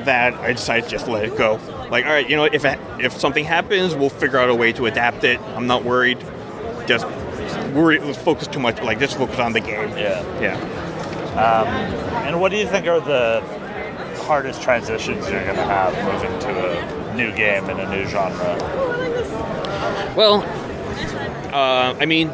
that 0.04 0.34
I 0.34 0.52
decided 0.52 0.84
to 0.84 0.90
just 0.90 1.08
let 1.08 1.24
it 1.24 1.38
go. 1.38 1.62
Like, 1.90 2.04
all 2.04 2.12
right, 2.12 2.30
you 2.30 2.36
know, 2.36 2.44
if 2.44 2.66
if 3.00 3.14
something 3.14 3.46
happens, 3.46 3.96
we'll 3.96 4.10
figure 4.10 4.38
out 4.38 4.50
a 4.50 4.56
way 4.56 4.74
to 4.74 4.86
adapt 4.86 5.24
it. 5.24 5.40
I'm 5.40 5.68
not 5.68 5.86
worried. 5.86 6.20
Just 6.88 7.06
worry. 7.74 8.00
Let's 8.00 8.18
focus 8.18 8.48
too 8.48 8.60
much. 8.60 8.82
Like, 8.82 9.00
just 9.00 9.18
focus 9.18 9.40
on 9.40 9.54
the 9.54 9.60
game. 9.60 9.90
Yeah. 9.98 10.24
Yeah. 10.42 12.28
And 12.28 12.42
what 12.42 12.52
do 12.52 12.58
you 12.58 12.68
think 12.68 12.88
are 12.88 13.00
the 13.00 13.42
hardest 14.24 14.62
transitions 14.62 15.30
you're 15.30 15.44
going 15.44 15.56
to 15.56 15.64
have 15.64 15.94
moving 16.04 16.40
to 16.42 17.12
a 17.12 17.16
new 17.16 17.32
game 17.32 17.70
in 17.70 17.80
a 17.80 17.90
new 17.90 18.06
genre? 18.08 18.58
Well, 20.16 20.44
uh, 21.54 21.96
I 22.00 22.06
mean, 22.06 22.30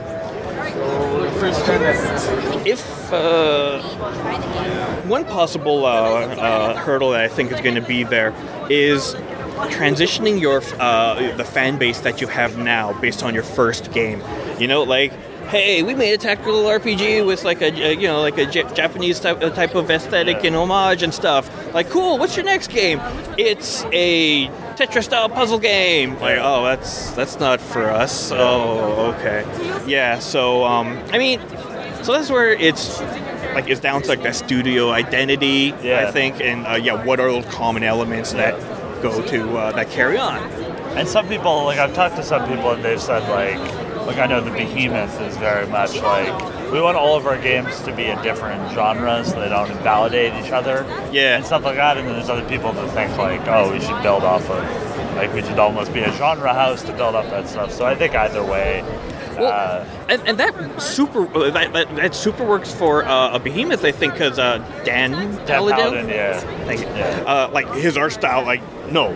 if 2.66 3.14
uh, 3.14 3.82
one 5.04 5.26
possible 5.26 5.86
uh, 5.86 5.90
uh, 5.90 6.76
hurdle 6.78 7.12
that 7.12 7.22
I 7.22 7.28
think 7.28 7.52
is 7.52 7.62
going 7.62 7.76
to 7.76 7.82
be 7.82 8.04
there 8.04 8.34
is 8.70 9.16
transitioning 9.70 10.42
your 10.42 10.64
uh, 10.80 11.36
the 11.38 11.44
fan 11.44 11.78
base 11.78 12.00
that 12.00 12.22
you 12.22 12.28
have 12.28 12.58
now 12.58 12.94
based 13.00 13.22
on 13.22 13.34
your 13.34 13.44
first 13.44 13.92
game. 13.92 14.22
You 14.64 14.70
know, 14.70 14.84
like. 14.84 15.12
Hey, 15.50 15.84
we 15.84 15.94
made 15.94 16.14
a 16.14 16.18
tactical 16.18 16.64
RPG 16.64 17.28
with 17.28 17.44
like 17.44 17.62
a 17.62 17.66
a, 17.66 17.94
you 17.96 18.08
know 18.08 18.22
like 18.22 18.38
a 18.38 18.46
J- 18.46 18.64
Japanese 18.74 19.20
type, 19.20 19.44
uh, 19.44 19.50
type 19.50 19.76
of 19.76 19.92
aesthetic 19.92 20.38
Yeah. 20.38 20.48
and 20.48 20.56
homage 20.56 21.04
and 21.04 21.14
stuff. 21.14 21.44
Like, 21.74 21.90
cool. 21.90 22.18
What's 22.18 22.38
your 22.38 22.46
next 22.46 22.70
game? 22.70 23.02
It's 23.38 23.84
a 23.92 24.48
Tetris 24.78 25.04
style 25.04 25.28
puzzle 25.28 25.60
game. 25.60 26.18
Like, 26.22 26.40
oh, 26.42 26.64
that's 26.64 27.12
that's 27.12 27.42
not 27.42 27.60
for 27.60 27.90
us. 27.90 28.32
Oh, 28.32 29.14
okay. 29.20 29.44
Yeah. 29.86 30.20
So, 30.20 30.64
um, 30.64 30.98
I 31.12 31.18
mean, 31.18 31.42
so 32.04 32.14
that's 32.14 32.30
where 32.32 32.54
it's 32.54 33.02
like 33.54 33.68
it's 33.70 33.82
down 33.82 34.02
to 34.04 34.08
like 34.08 34.24
that 34.24 34.36
studio 34.36 34.92
identity, 34.92 35.74
Yeah. 35.84 36.08
I 36.08 36.12
think, 36.12 36.40
and 36.40 36.66
uh, 36.66 36.76
yeah, 36.76 37.04
what 37.04 37.20
are 37.20 37.30
those 37.30 37.46
common 37.54 37.84
elements 37.84 38.32
that 38.32 38.56
go 39.04 39.22
to 39.22 39.58
uh, 39.58 39.72
that 39.74 39.90
carry 39.92 40.18
on? 40.18 40.38
And 40.98 41.06
some 41.06 41.28
people, 41.28 41.66
like 41.66 41.80
I've 41.80 41.94
talked 41.94 42.16
to 42.16 42.24
some 42.24 42.48
people, 42.48 42.72
and 42.72 42.82
they've 42.82 43.02
said 43.02 43.28
like, 43.30 43.60
like 44.06 44.18
I 44.18 44.26
know 44.26 44.42
the 44.42 44.52
Behemoth 44.52 45.20
is 45.22 45.38
very 45.38 45.68
much 45.68 45.96
like 46.02 46.72
we 46.72 46.82
want 46.82 46.98
all 46.98 47.16
of 47.16 47.26
our 47.28 47.38
games 47.38 47.80
to 47.82 47.96
be 47.96 48.06
in 48.06 48.22
different 48.22 48.74
genres 48.74 49.30
so 49.30 49.40
they 49.40 49.50
don't 49.50 49.70
invalidate 49.70 50.34
each 50.44 50.52
other. 50.52 50.86
Yeah. 51.12 51.38
And 51.38 51.46
stuff 51.46 51.64
like 51.64 51.76
that. 51.76 51.98
And 51.98 52.08
then 52.08 52.16
there's 52.16 52.30
other 52.30 52.48
people 52.50 52.74
that 52.74 52.90
think 52.92 53.18
like, 53.18 53.48
oh, 53.48 53.72
we 53.72 53.80
should 53.80 54.02
build 54.02 54.24
off 54.24 54.50
of, 54.50 55.16
like 55.16 55.34
we 55.34 55.42
should 55.42 55.60
almost 55.60 55.94
be 55.94 56.00
a 56.02 56.12
genre 56.14 56.54
house 56.54 56.82
to 56.84 56.94
build 56.94 57.16
up 57.16 57.30
that 57.30 57.48
stuff. 57.48 57.72
So 57.72 57.86
I 57.86 57.96
think 57.96 58.16
either 58.16 58.44
way. 58.44 58.84
Well, 59.38 59.52
uh, 59.52 60.06
and, 60.10 60.28
and 60.28 60.38
that 60.38 60.82
super 60.82 61.28
uh, 61.36 61.50
that, 61.50 61.74
that, 61.74 61.96
that 61.96 62.14
super 62.16 62.46
works 62.46 62.72
for 62.72 63.04
uh, 63.04 63.36
a 63.36 63.40
behemoth, 63.40 63.84
I 63.84 63.92
think, 63.92 64.14
because 64.14 64.38
uh, 64.38 64.60
Dan, 64.84 65.12
Dan 65.12 65.46
Paladin, 65.48 65.76
Paladin, 65.78 66.10
yeah. 66.10 66.40
Thank 66.66 66.82
you. 66.82 66.88
Yeah. 66.88 67.24
Uh, 67.26 67.50
like 67.52 67.68
his 67.74 67.98
art 67.98 68.14
style, 68.14 68.46
like 68.46 68.62
no, 68.92 69.12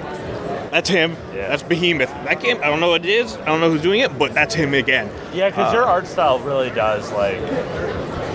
that's 0.71 0.89
him. 0.89 1.15
Yeah. 1.33 1.47
That's 1.49 1.63
Behemoth. 1.63 2.09
That 2.25 2.39
game, 2.41 2.57
I 2.61 2.67
don't 2.67 2.79
know 2.79 2.89
what 2.89 3.05
it 3.05 3.09
is. 3.09 3.35
I 3.37 3.45
don't 3.45 3.59
know 3.59 3.69
who's 3.71 3.81
doing 3.81 3.99
it, 4.01 4.17
but 4.17 4.33
that's 4.33 4.53
him 4.55 4.73
again. 4.73 5.09
Yeah, 5.33 5.49
because 5.49 5.73
Uh, 5.73 5.77
your 5.77 5.85
art 5.85 6.07
style 6.07 6.39
really 6.39 6.69
does 6.69 7.11
like, 7.11 7.37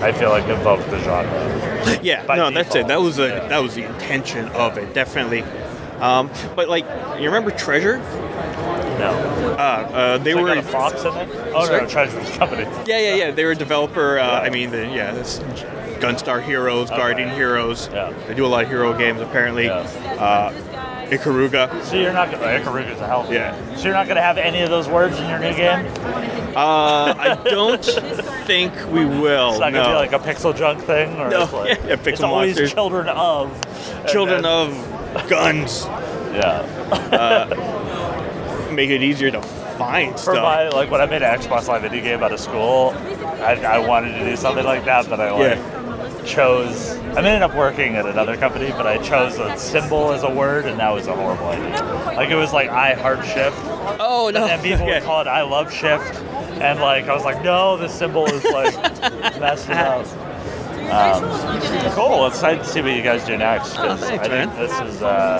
I 0.01 0.11
feel 0.11 0.29
like 0.29 0.47
evoke 0.47 0.85
the 0.89 0.99
genre. 1.03 1.69
Yeah, 2.01 2.23
no, 2.27 2.49
that's 2.49 2.75
it. 2.75 2.87
That 2.87 3.01
was 3.01 3.19
a 3.19 3.27
yeah. 3.27 3.47
that 3.47 3.61
was 3.61 3.75
the 3.75 3.83
intention 3.85 4.47
of 4.49 4.77
it, 4.77 4.93
definitely. 4.93 5.43
Um, 5.99 6.29
but 6.55 6.67
like, 6.69 6.85
you 7.19 7.25
remember 7.27 7.51
Treasure? 7.51 7.97
No, 8.99 9.55
Uh, 9.57 9.61
uh, 9.61 10.17
they 10.19 10.33
were 10.33 10.47
got 10.47 10.57
a 10.57 10.61
fox 10.63 11.01
in 11.03 11.13
it. 11.15 11.29
Oh 11.53 11.65
Sorry? 11.65 11.81
no, 11.81 11.87
Treasure's 11.87 12.29
Company. 12.37 12.63
Yeah, 12.85 12.99
yeah, 12.99 13.15
yeah. 13.15 13.31
They 13.31 13.43
were 13.45 13.51
a 13.51 13.55
developer. 13.55 14.17
Uh, 14.19 14.39
I 14.41 14.49
mean, 14.49 14.71
the, 14.71 14.85
yeah, 14.87 15.11
this 15.13 15.39
Gunstar 15.99 16.41
Heroes, 16.43 16.89
Guardian 16.89 17.29
Heroes. 17.29 17.89
Yeah. 17.91 18.13
They 18.27 18.33
do 18.33 18.45
a 18.45 18.47
lot 18.47 18.63
of 18.63 18.69
hero 18.69 18.97
games 18.97 19.21
apparently. 19.21 19.65
Yeah. 19.65 20.51
Uh, 21.13 21.23
Ikaruga. 21.23 21.83
So 21.83 21.95
you're 21.95 22.13
not 22.13 22.31
gonna 22.31 22.45
Ikaruga's 22.45 22.99
a 23.01 23.07
hell. 23.07 23.27
Yeah. 23.31 23.55
So 23.75 23.83
you're 23.85 23.93
not 23.93 24.07
gonna 24.07 24.21
have 24.21 24.37
any 24.37 24.61
of 24.61 24.69
those 24.69 24.87
words 24.87 25.19
in 25.19 25.29
your 25.29 25.39
new 25.39 25.53
game. 25.53 25.85
Uh, 26.55 27.13
I 27.17 27.39
don't 27.45 27.83
think 28.45 28.73
we 28.91 29.05
will. 29.05 29.51
It's 29.51 29.59
not 29.59 29.73
no. 29.73 29.83
gonna 29.83 29.93
be 29.93 30.13
like 30.13 30.13
a 30.13 30.19
pixel 30.19 30.55
junk 30.55 30.83
thing, 30.83 31.15
or 31.19 31.29
No, 31.29 31.43
it's, 31.43 31.53
like, 31.53 31.69
yeah, 31.87 31.95
pixel 31.95 32.07
it's 32.07 32.21
always 32.21 32.47
monsters. 32.55 32.73
children 32.73 33.07
of 33.09 34.05
Children 34.07 34.43
then- 34.43 34.69
of 34.69 35.29
guns 35.29 35.85
yeah. 36.33 36.65
make 38.71 38.89
it 38.89 39.03
easier 39.03 39.29
to 39.31 39.41
find 39.41 40.13
For 40.13 40.33
stuff. 40.33 40.43
my 40.43 40.67
like 40.69 40.89
when 40.89 41.01
I 41.01 41.05
made 41.05 41.21
an 41.21 41.39
Xbox 41.39 41.67
Live 41.67 41.83
video 41.83 42.03
game 42.03 42.23
out 42.23 42.31
of 42.31 42.39
school, 42.39 42.89
I, 43.41 43.53
I 43.63 43.77
wanted 43.87 44.17
to 44.17 44.25
do 44.25 44.35
something 44.35 44.65
like 44.65 44.83
that, 44.85 45.07
but 45.09 45.19
I 45.19 45.31
like 45.31 45.82
chose. 46.25 46.91
I 46.91 47.17
ended 47.17 47.41
up 47.41 47.55
working 47.55 47.95
at 47.95 48.05
another 48.05 48.35
company, 48.37 48.71
but 48.71 48.87
I 48.87 48.97
chose 48.99 49.37
a 49.39 49.57
symbol 49.57 50.11
as 50.11 50.23
a 50.23 50.29
word, 50.29 50.65
and 50.65 50.79
that 50.79 50.89
was 50.91 51.07
a 51.07 51.15
horrible 51.15 51.47
idea. 51.47 51.83
Like 52.05 52.29
it 52.29 52.35
was 52.35 52.53
like 52.53 52.69
I 52.69 52.93
heart 52.93 53.25
shift, 53.25 53.57
oh 53.99 54.31
no! 54.33 54.45
and 54.45 54.61
people 54.61 54.85
Yeah. 54.87 54.95
would 54.95 55.03
call 55.03 55.21
it 55.21 55.27
I 55.27 55.41
love 55.43 55.71
shift, 55.71 56.15
and 56.61 56.79
like 56.79 57.05
I 57.07 57.13
was 57.13 57.23
like, 57.23 57.43
no, 57.43 57.77
this 57.77 57.93
symbol 57.93 58.25
is 58.25 58.43
like 58.45 58.73
messed 59.39 59.69
it 59.69 59.77
up. 59.77 60.05
Um, 60.83 61.23
cool. 61.93 62.29
To 62.29 62.63
see 62.65 62.81
what 62.81 62.91
you 62.93 63.01
guys 63.01 63.23
do 63.25 63.37
next. 63.37 63.75
Oh, 63.79 63.95
thanks, 63.95 64.27
I 64.27 64.29
think 64.29 64.53
man. 64.53 64.59
this 64.59 64.79
is 64.95 65.01
uh, 65.01 65.39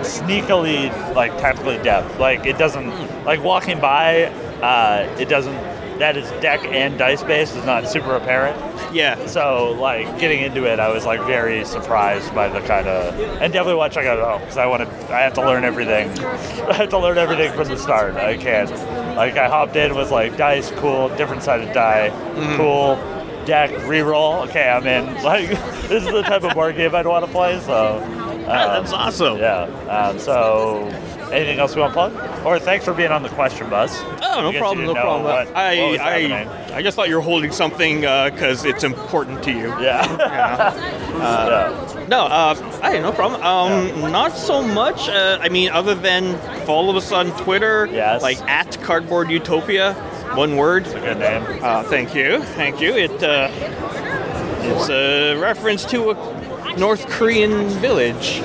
sneakily 0.00 0.90
like 1.14 1.36
technically 1.38 1.78
depth. 1.82 2.18
Like 2.18 2.46
it 2.46 2.58
doesn't 2.58 2.88
like 3.24 3.42
walking 3.42 3.80
by. 3.80 4.24
Uh, 4.62 5.14
it 5.18 5.28
doesn't. 5.28 5.54
That 5.98 6.16
is 6.16 6.30
deck 6.40 6.60
and 6.64 6.96
dice 6.98 7.22
based 7.22 7.54
is 7.56 7.64
not 7.66 7.86
super 7.86 8.16
apparent. 8.16 8.56
Yeah. 8.92 9.26
So 9.26 9.72
like 9.78 10.18
getting 10.18 10.40
into 10.40 10.64
it, 10.64 10.78
I 10.78 10.92
was 10.92 11.04
like 11.04 11.20
very 11.26 11.64
surprised 11.64 12.34
by 12.34 12.48
the 12.48 12.60
kind 12.66 12.86
of 12.86 13.18
and 13.40 13.52
definitely 13.52 13.74
want 13.74 13.92
to 13.92 13.98
check 13.98 14.06
it 14.06 14.18
out 14.18 14.40
because 14.40 14.56
I 14.56 14.66
want 14.66 14.82
to. 14.82 15.14
I 15.14 15.20
have 15.20 15.34
to 15.34 15.40
learn 15.40 15.64
everything. 15.64 16.08
I 16.68 16.74
have 16.74 16.88
to 16.90 16.98
learn 16.98 17.18
everything 17.18 17.52
from 17.52 17.68
the 17.68 17.76
start. 17.76 18.14
I 18.14 18.36
can't. 18.36 18.70
Like 19.16 19.36
I 19.36 19.48
hopped 19.48 19.76
in 19.76 19.94
with 19.94 20.10
like 20.10 20.36
dice, 20.36 20.70
cool, 20.72 21.08
different 21.16 21.42
side 21.42 21.60
of 21.60 21.72
die, 21.74 22.10
mm-hmm. 22.10 22.56
cool, 22.56 22.96
deck, 23.46 23.70
reroll. 23.86 24.48
Okay, 24.48 24.68
I'm 24.68 24.86
in. 24.86 25.10
Like 25.24 25.48
this 25.88 26.04
is 26.04 26.12
the 26.12 26.22
type 26.22 26.44
of 26.44 26.54
board 26.54 26.76
game 26.76 26.94
I'd 26.94 27.06
want 27.06 27.24
to 27.24 27.30
play. 27.30 27.60
So 27.60 27.98
um, 28.68 28.82
that's 28.82 28.92
awesome. 28.92 29.38
Yeah. 29.38 29.62
Um, 29.88 30.18
so 30.18 30.86
anything 31.32 31.58
else 31.58 31.74
you 31.74 31.80
want 31.82 31.92
to 31.94 32.10
plug? 32.10 32.46
Or 32.46 32.58
thanks 32.58 32.84
for 32.84 32.92
being 32.94 33.10
on 33.12 33.22
the 33.22 33.28
question 33.30 33.68
bus. 33.70 33.98
Oh, 34.00 34.40
no 34.42 34.48
I 34.48 34.52
guess 34.52 34.52
you 34.54 34.58
problem, 34.60 34.86
no 34.86 34.94
problem. 34.94 35.22
what- 35.24 35.46
what 35.48 35.56
I, 35.56 35.90
was 35.90 36.00
I. 36.00 36.76
I 36.76 36.82
just 36.82 36.96
thought 36.96 37.08
you 37.08 37.16
were 37.16 37.20
holding 37.20 37.52
something 37.52 38.00
because 38.00 38.64
it's 38.64 38.84
important 38.84 39.42
to 39.44 39.50
you. 39.52 39.68
Yeah. 39.80 40.06
Yeah. 41.20 41.74
yeah. 42.00 42.06
No, 42.08 42.24
uh, 42.24 42.80
I 42.82 42.98
no 42.98 43.12
problem. 43.12 43.42
Um, 43.42 44.10
not 44.10 44.32
so 44.32 44.62
much. 44.62 45.08
Uh, 45.08 45.38
I 45.40 45.48
mean, 45.50 45.70
other 45.70 45.94
than 45.94 46.38
follow 46.64 46.96
us 46.96 47.12
on 47.12 47.30
Twitter, 47.42 47.86
Yes. 47.92 48.22
like 48.22 48.40
at 48.48 48.80
Cardboard 48.82 49.30
Utopia, 49.30 49.92
one 50.34 50.56
word. 50.56 50.86
It's 50.86 50.94
a 50.94 51.00
good 51.00 51.18
name. 51.18 51.42
Uh, 51.62 51.82
thank 51.84 52.14
you, 52.14 52.42
thank 52.54 52.80
you. 52.80 52.94
It 52.96 53.22
uh, 53.22 53.50
it's 54.62 54.88
a 54.88 55.36
reference 55.36 55.84
to 55.86 56.10
a 56.10 56.39
North 56.80 57.06
Korean 57.08 57.68
village. 57.68 58.40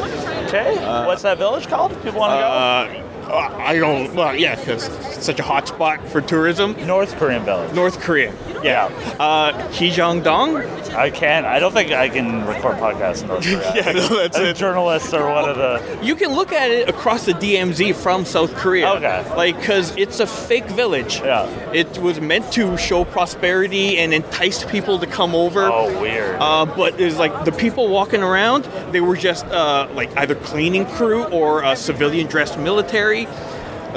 Okay. 0.47 0.75
What's 1.07 1.21
that 1.23 1.37
village 1.37 1.67
called? 1.67 1.91
People 2.03 2.19
want 2.19 2.31
to 2.33 3.05
Uh, 3.25 3.57
I 3.57 3.77
don't. 3.79 4.13
Well, 4.13 4.35
yeah, 4.35 4.55
because 4.55 4.87
it's 4.87 5.25
such 5.25 5.39
a 5.39 5.43
hot 5.43 5.67
spot 5.67 6.05
for 6.09 6.21
tourism. 6.21 6.75
North 6.85 7.15
Korean 7.17 7.43
village. 7.43 7.73
North 7.73 7.99
Korea. 7.99 8.31
Yeah. 8.65 8.85
Uh, 9.19 9.51
Kijong-dong. 9.71 10.57
I 10.95 11.09
can't. 11.09 11.45
I 11.45 11.59
don't 11.59 11.73
think 11.73 11.91
I 11.91 12.09
can 12.09 12.45
record 12.45 12.77
podcasts 12.77 13.21
in 13.21 13.27
North 13.27 13.43
Korea. 13.43 13.73
Yeah, 13.75 13.91
no, 13.91 14.07
that's 14.07 14.37
it. 14.39 14.55
Journalists 14.55 15.13
are 15.13 15.29
one 15.29 15.49
of 15.49 15.57
the. 15.57 15.99
You 16.01 16.15
can 16.15 16.33
look 16.33 16.51
at 16.53 16.71
it 16.71 16.87
across 16.89 17.25
the 17.25 17.33
DMZ 17.33 17.93
from 17.95 18.23
South 18.25 18.53
Korea. 18.55 18.89
Okay. 18.93 19.35
Like, 19.35 19.59
because 19.59 19.95
it's 19.97 20.19
a 20.19 20.27
fake 20.27 20.65
village. 20.67 21.19
Yeah. 21.19 21.47
It 21.71 21.97
was 21.99 22.21
meant 22.21 22.51
to 22.53 22.77
show 22.77 23.03
prosperity 23.05 23.97
and 23.97 24.13
entice 24.13 24.63
people 24.63 24.99
to 24.99 25.07
come 25.07 25.35
over. 25.35 25.65
Oh, 25.65 26.01
weird. 26.01 26.37
Uh, 26.39 26.65
but 26.65 26.99
it's 26.99 27.17
like 27.17 27.45
the 27.45 27.51
people 27.51 27.89
walking 27.89 28.23
around, 28.23 28.63
they 28.91 29.01
were 29.01 29.17
just 29.17 29.45
uh, 29.47 29.87
like 29.93 30.15
either 30.17 30.35
cleaning 30.35 30.85
crew 30.85 31.23
or 31.25 31.63
uh, 31.63 31.75
civilian 31.75 32.27
dressed 32.27 32.57
military. 32.57 33.27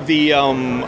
The 0.03 0.33
um, 0.33 0.83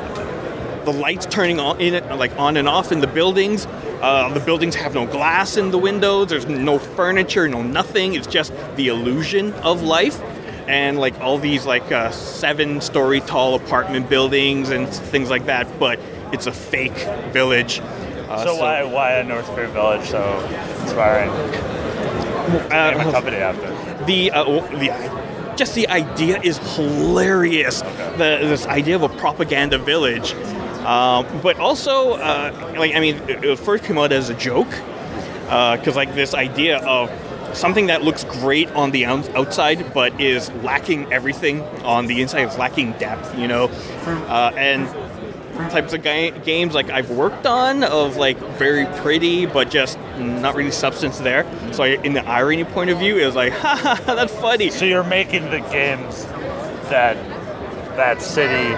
the 0.90 0.98
lights 0.98 1.26
turning 1.26 1.60
on 1.60 1.80
in 1.80 1.94
it 1.94 2.06
like 2.16 2.36
on 2.38 2.56
and 2.56 2.68
off 2.68 2.92
in 2.92 3.00
the 3.00 3.06
buildings. 3.06 3.66
Uh, 4.00 4.32
the 4.32 4.40
buildings 4.40 4.74
have 4.74 4.94
no 4.94 5.06
glass 5.06 5.56
in 5.56 5.70
the 5.70 5.78
windows. 5.78 6.28
There's 6.28 6.46
no 6.46 6.78
furniture, 6.78 7.48
no 7.48 7.62
nothing. 7.62 8.14
It's 8.14 8.26
just 8.26 8.52
the 8.76 8.88
illusion 8.88 9.52
of 9.54 9.82
life. 9.82 10.20
And 10.68 10.98
like 10.98 11.18
all 11.20 11.38
these 11.38 11.66
like 11.66 11.90
uh, 11.90 12.10
seven-story 12.10 13.20
tall 13.22 13.54
apartment 13.54 14.08
buildings 14.08 14.70
and 14.70 14.88
things 14.88 15.30
like 15.30 15.46
that, 15.46 15.78
but 15.78 15.98
it's 16.32 16.46
a 16.46 16.52
fake 16.52 16.96
village. 17.32 17.80
Uh, 17.80 18.44
so, 18.44 18.56
why 18.56 18.84
why 18.84 19.12
a 19.14 19.24
North 19.24 19.46
Korean 19.46 19.72
village 19.72 20.08
so 20.08 20.38
inspiring? 20.82 21.30
uh, 21.30 22.94
a 22.96 23.12
company 23.12 23.36
after. 23.36 24.04
the 24.04 24.30
uh, 24.30 24.44
the 24.78 25.56
just 25.56 25.74
the 25.74 25.88
idea 25.88 26.40
is 26.40 26.56
hilarious. 26.76 27.82
The, 27.82 28.38
this 28.40 28.66
idea 28.66 28.96
of 28.96 29.02
a 29.02 29.08
propaganda 29.10 29.76
village, 29.78 30.32
um, 30.86 31.26
but 31.42 31.58
also 31.58 32.14
uh, 32.14 32.74
like 32.76 32.94
I 32.94 33.00
mean, 33.00 33.16
it, 33.28 33.58
first 33.58 33.84
came 33.84 33.98
out 33.98 34.12
as 34.12 34.30
a 34.30 34.34
joke 34.34 34.70
because 35.44 35.96
like 35.96 36.14
this 36.14 36.34
idea 36.34 36.78
of 36.78 37.10
something 37.56 37.86
that 37.86 38.02
looks 38.02 38.24
great 38.24 38.70
on 38.72 38.90
the 38.92 39.04
outside 39.04 39.92
but 39.92 40.20
is 40.20 40.50
lacking 40.62 41.12
everything 41.12 41.62
on 41.84 42.06
the 42.06 42.22
inside. 42.22 42.48
is 42.48 42.56
lacking 42.58 42.92
depth, 42.92 43.36
you 43.36 43.48
know, 43.48 43.64
uh, 44.28 44.52
and 44.56 44.88
types 45.68 45.92
of 45.92 46.02
ga- 46.02 46.30
games 46.30 46.74
like 46.74 46.88
I've 46.90 47.10
worked 47.10 47.46
on 47.46 47.84
of 47.84 48.16
like 48.16 48.38
very 48.56 48.86
pretty 49.00 49.46
but 49.46 49.70
just 49.70 49.98
not 50.18 50.54
really 50.54 50.70
substance 50.70 51.18
there. 51.18 51.44
So 51.72 51.82
I, 51.82 51.88
in 51.88 52.12
the 52.14 52.26
irony 52.26 52.64
point 52.64 52.90
of 52.90 52.98
view, 52.98 53.18
it 53.18 53.26
was 53.26 53.34
like, 53.34 53.52
ha, 53.54 53.76
ha, 53.76 54.14
that's 54.14 54.34
funny. 54.34 54.70
So 54.70 54.84
you're 54.84 55.04
making 55.04 55.44
the 55.50 55.60
games 55.70 56.24
that 56.88 57.16
that 57.96 58.22
city. 58.22 58.74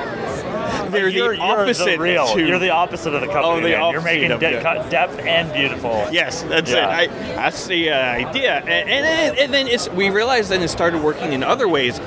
They're 0.92 1.08
you're, 1.08 1.34
the 1.36 1.40
opposite 1.42 1.86
You're 1.86 1.96
the 1.96 2.02
real. 2.02 2.26
to- 2.34 2.46
You're 2.46 2.58
the 2.58 2.70
opposite 2.70 3.14
of 3.14 3.20
the 3.20 3.26
company. 3.26 3.42
Oh, 3.48 3.56
the 3.56 3.68
man. 3.70 3.92
You're 3.92 4.00
making 4.02 4.30
of 4.32 4.40
de- 4.40 4.56
the- 4.56 4.86
depth 4.90 5.18
and 5.20 5.52
beautiful. 5.52 6.06
Yes, 6.12 6.42
that's 6.42 6.70
Yeah. 6.70 7.00
it. 7.00 7.10
I, 7.10 7.14
that's 7.34 7.66
the 7.66 7.90
uh, 7.90 7.96
idea, 7.96 8.58
and, 8.58 8.88
and, 8.90 9.04
then- 9.04 9.34
and 9.38 9.54
then 9.54 9.68
it's 9.68 9.88
we 9.90 10.10
realized 10.10 10.50
then 10.50 10.62
it 10.62 10.68
started 10.68 11.02
working 11.02 11.32
in 11.32 11.42
other 11.42 11.68
ways, 11.68 12.00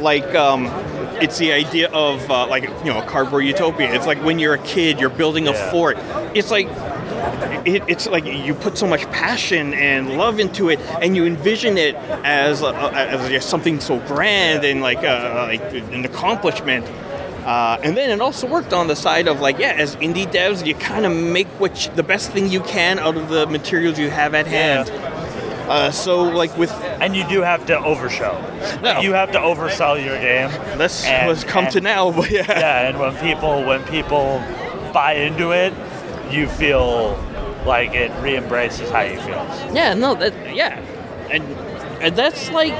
like 0.00 0.34
um, 0.34 0.66
it's 1.20 1.38
the 1.38 1.52
idea 1.52 1.88
of 1.90 2.28
uh, 2.30 2.46
like 2.48 2.64
you 2.84 2.92
know 2.92 3.00
cardboard 3.02 3.44
utopia. 3.44 3.92
It's 3.94 4.06
like 4.06 4.18
when 4.24 4.38
you're 4.38 4.54
a 4.54 4.58
kid, 4.58 4.98
you're 5.00 5.08
building 5.10 5.46
a 5.48 5.52
Yeah. 5.52 5.70
fort. 5.70 5.96
It's 6.34 6.50
like 6.50 6.66
it, 7.66 7.82
it's 7.88 8.06
like 8.06 8.24
you 8.26 8.54
put 8.54 8.76
so 8.76 8.86
much 8.86 9.02
passion 9.10 9.72
and 9.74 10.18
love 10.18 10.40
into 10.40 10.68
it, 10.68 10.78
and 11.00 11.16
you 11.16 11.24
envision 11.24 11.78
it 11.78 11.94
as 12.24 12.62
uh, 12.62 12.72
as 12.72 13.44
something 13.44 13.80
so 13.80 13.98
grand 14.00 14.64
and 14.64 14.80
like 14.82 14.98
uh, 14.98 15.46
like 15.48 15.62
an 15.72 16.04
accomplishment. 16.04 16.84
Uh, 17.44 17.78
and 17.82 17.96
then 17.96 18.10
it 18.10 18.20
also 18.20 18.46
worked 18.46 18.72
on 18.72 18.86
the 18.86 18.96
side 18.96 19.28
of 19.28 19.40
like, 19.40 19.58
yeah, 19.58 19.72
as 19.76 19.96
indie 19.96 20.26
devs, 20.26 20.64
you 20.66 20.74
kind 20.74 21.04
of 21.04 21.12
make 21.12 21.46
what 21.60 21.84
you, 21.86 21.92
the 21.94 22.02
best 22.02 22.30
thing 22.32 22.48
you 22.48 22.60
can 22.60 22.98
out 22.98 23.16
of 23.16 23.28
the 23.28 23.46
materials 23.46 23.98
you 23.98 24.08
have 24.10 24.34
at 24.34 24.46
hand. 24.46 24.90
Uh, 25.68 25.90
so 25.90 26.22
like 26.22 26.56
with 26.58 26.70
And 27.00 27.14
you 27.16 27.26
do 27.28 27.40
have 27.42 27.64
to 27.66 27.78
overshow. 27.78 28.38
No. 28.82 29.00
You 29.00 29.12
have 29.14 29.32
to 29.32 29.38
oversell 29.38 30.02
your 30.02 30.18
game. 30.18 30.50
let's 30.78 31.04
And- 31.06 31.38
come 31.46 31.68
to 31.68 31.80
now, 31.80 32.10
but 32.16 32.30
yeah, 32.30 32.44
Yeah, 32.48 32.88
and 32.88 32.98
when 32.98 33.14
people 33.16 33.64
when 33.64 33.82
people 33.84 34.42
buy 34.92 35.12
into 35.14 35.52
it, 35.52 35.72
you 36.30 36.48
feel 36.48 37.18
like 37.66 37.94
it 37.94 38.10
re-embraces 38.22 38.90
how 38.90 39.02
you 39.02 39.18
feel. 39.20 39.42
yeah, 39.74 39.94
no, 39.94 40.14
that 40.14 40.34
yeah, 40.54 40.78
and 41.30 41.42
and 42.02 42.14
that's 42.16 42.50
like. 42.50 42.74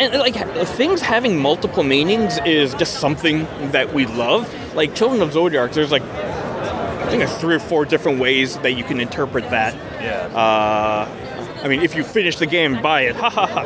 And 0.00 0.18
like 0.18 0.34
things 0.66 1.02
having 1.02 1.38
multiple 1.38 1.82
meanings 1.82 2.38
is 2.46 2.72
just 2.74 3.00
something 3.00 3.44
that 3.72 3.92
we 3.92 4.06
love. 4.06 4.52
Like 4.74 4.94
Children 4.94 5.20
of 5.20 5.30
Zodiarc, 5.30 5.74
there's 5.74 5.92
like 5.92 6.02
I 6.02 7.06
think 7.10 7.18
there's 7.18 7.36
three 7.38 7.54
or 7.54 7.60
four 7.60 7.84
different 7.84 8.18
ways 8.18 8.56
that 8.60 8.72
you 8.72 8.84
can 8.84 8.98
interpret 8.98 9.50
that. 9.50 9.74
Yeah. 10.00 10.34
Uh, 10.34 11.60
I 11.62 11.68
mean, 11.68 11.82
if 11.82 11.94
you 11.94 12.02
finish 12.02 12.36
the 12.36 12.46
game, 12.46 12.80
buy 12.80 13.02
it. 13.02 13.16
Ha 13.20 13.28
ha 13.28 13.46
ha. 13.46 13.62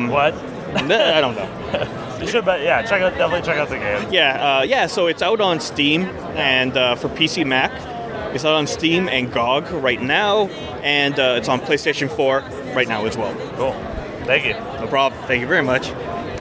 Nah. 0.00 0.12
what? 0.12 0.34
I 0.74 1.20
don't 1.20 1.34
know. 1.34 2.18
You 2.20 2.26
should, 2.26 2.44
but 2.44 2.60
yeah, 2.60 2.82
check 2.82 3.00
out 3.00 3.16
definitely 3.16 3.46
check 3.46 3.56
out 3.56 3.70
the 3.70 3.78
game. 3.78 4.12
Yeah, 4.12 4.58
uh, 4.58 4.62
yeah. 4.62 4.86
So 4.86 5.06
it's 5.06 5.22
out 5.22 5.40
on 5.40 5.60
Steam 5.60 6.02
and 6.36 6.76
uh, 6.76 6.94
for 6.94 7.08
PC 7.08 7.46
Mac, 7.46 7.72
it's 8.34 8.44
out 8.44 8.52
on 8.52 8.66
Steam 8.66 9.08
and 9.08 9.32
GOG 9.32 9.70
right 9.70 10.02
now, 10.02 10.48
and 10.82 11.18
uh, 11.18 11.36
it's 11.38 11.48
on 11.48 11.60
PlayStation 11.60 12.14
4 12.14 12.40
right 12.74 12.86
now 12.86 13.06
as 13.06 13.16
well. 13.16 13.34
Cool. 13.56 13.72
Thank 14.30 14.46
you. 14.46 14.54
No 14.54 14.86
problem. 14.86 15.20
Thank 15.24 15.40
you 15.40 15.48
very 15.48 15.64
much. 15.64 15.90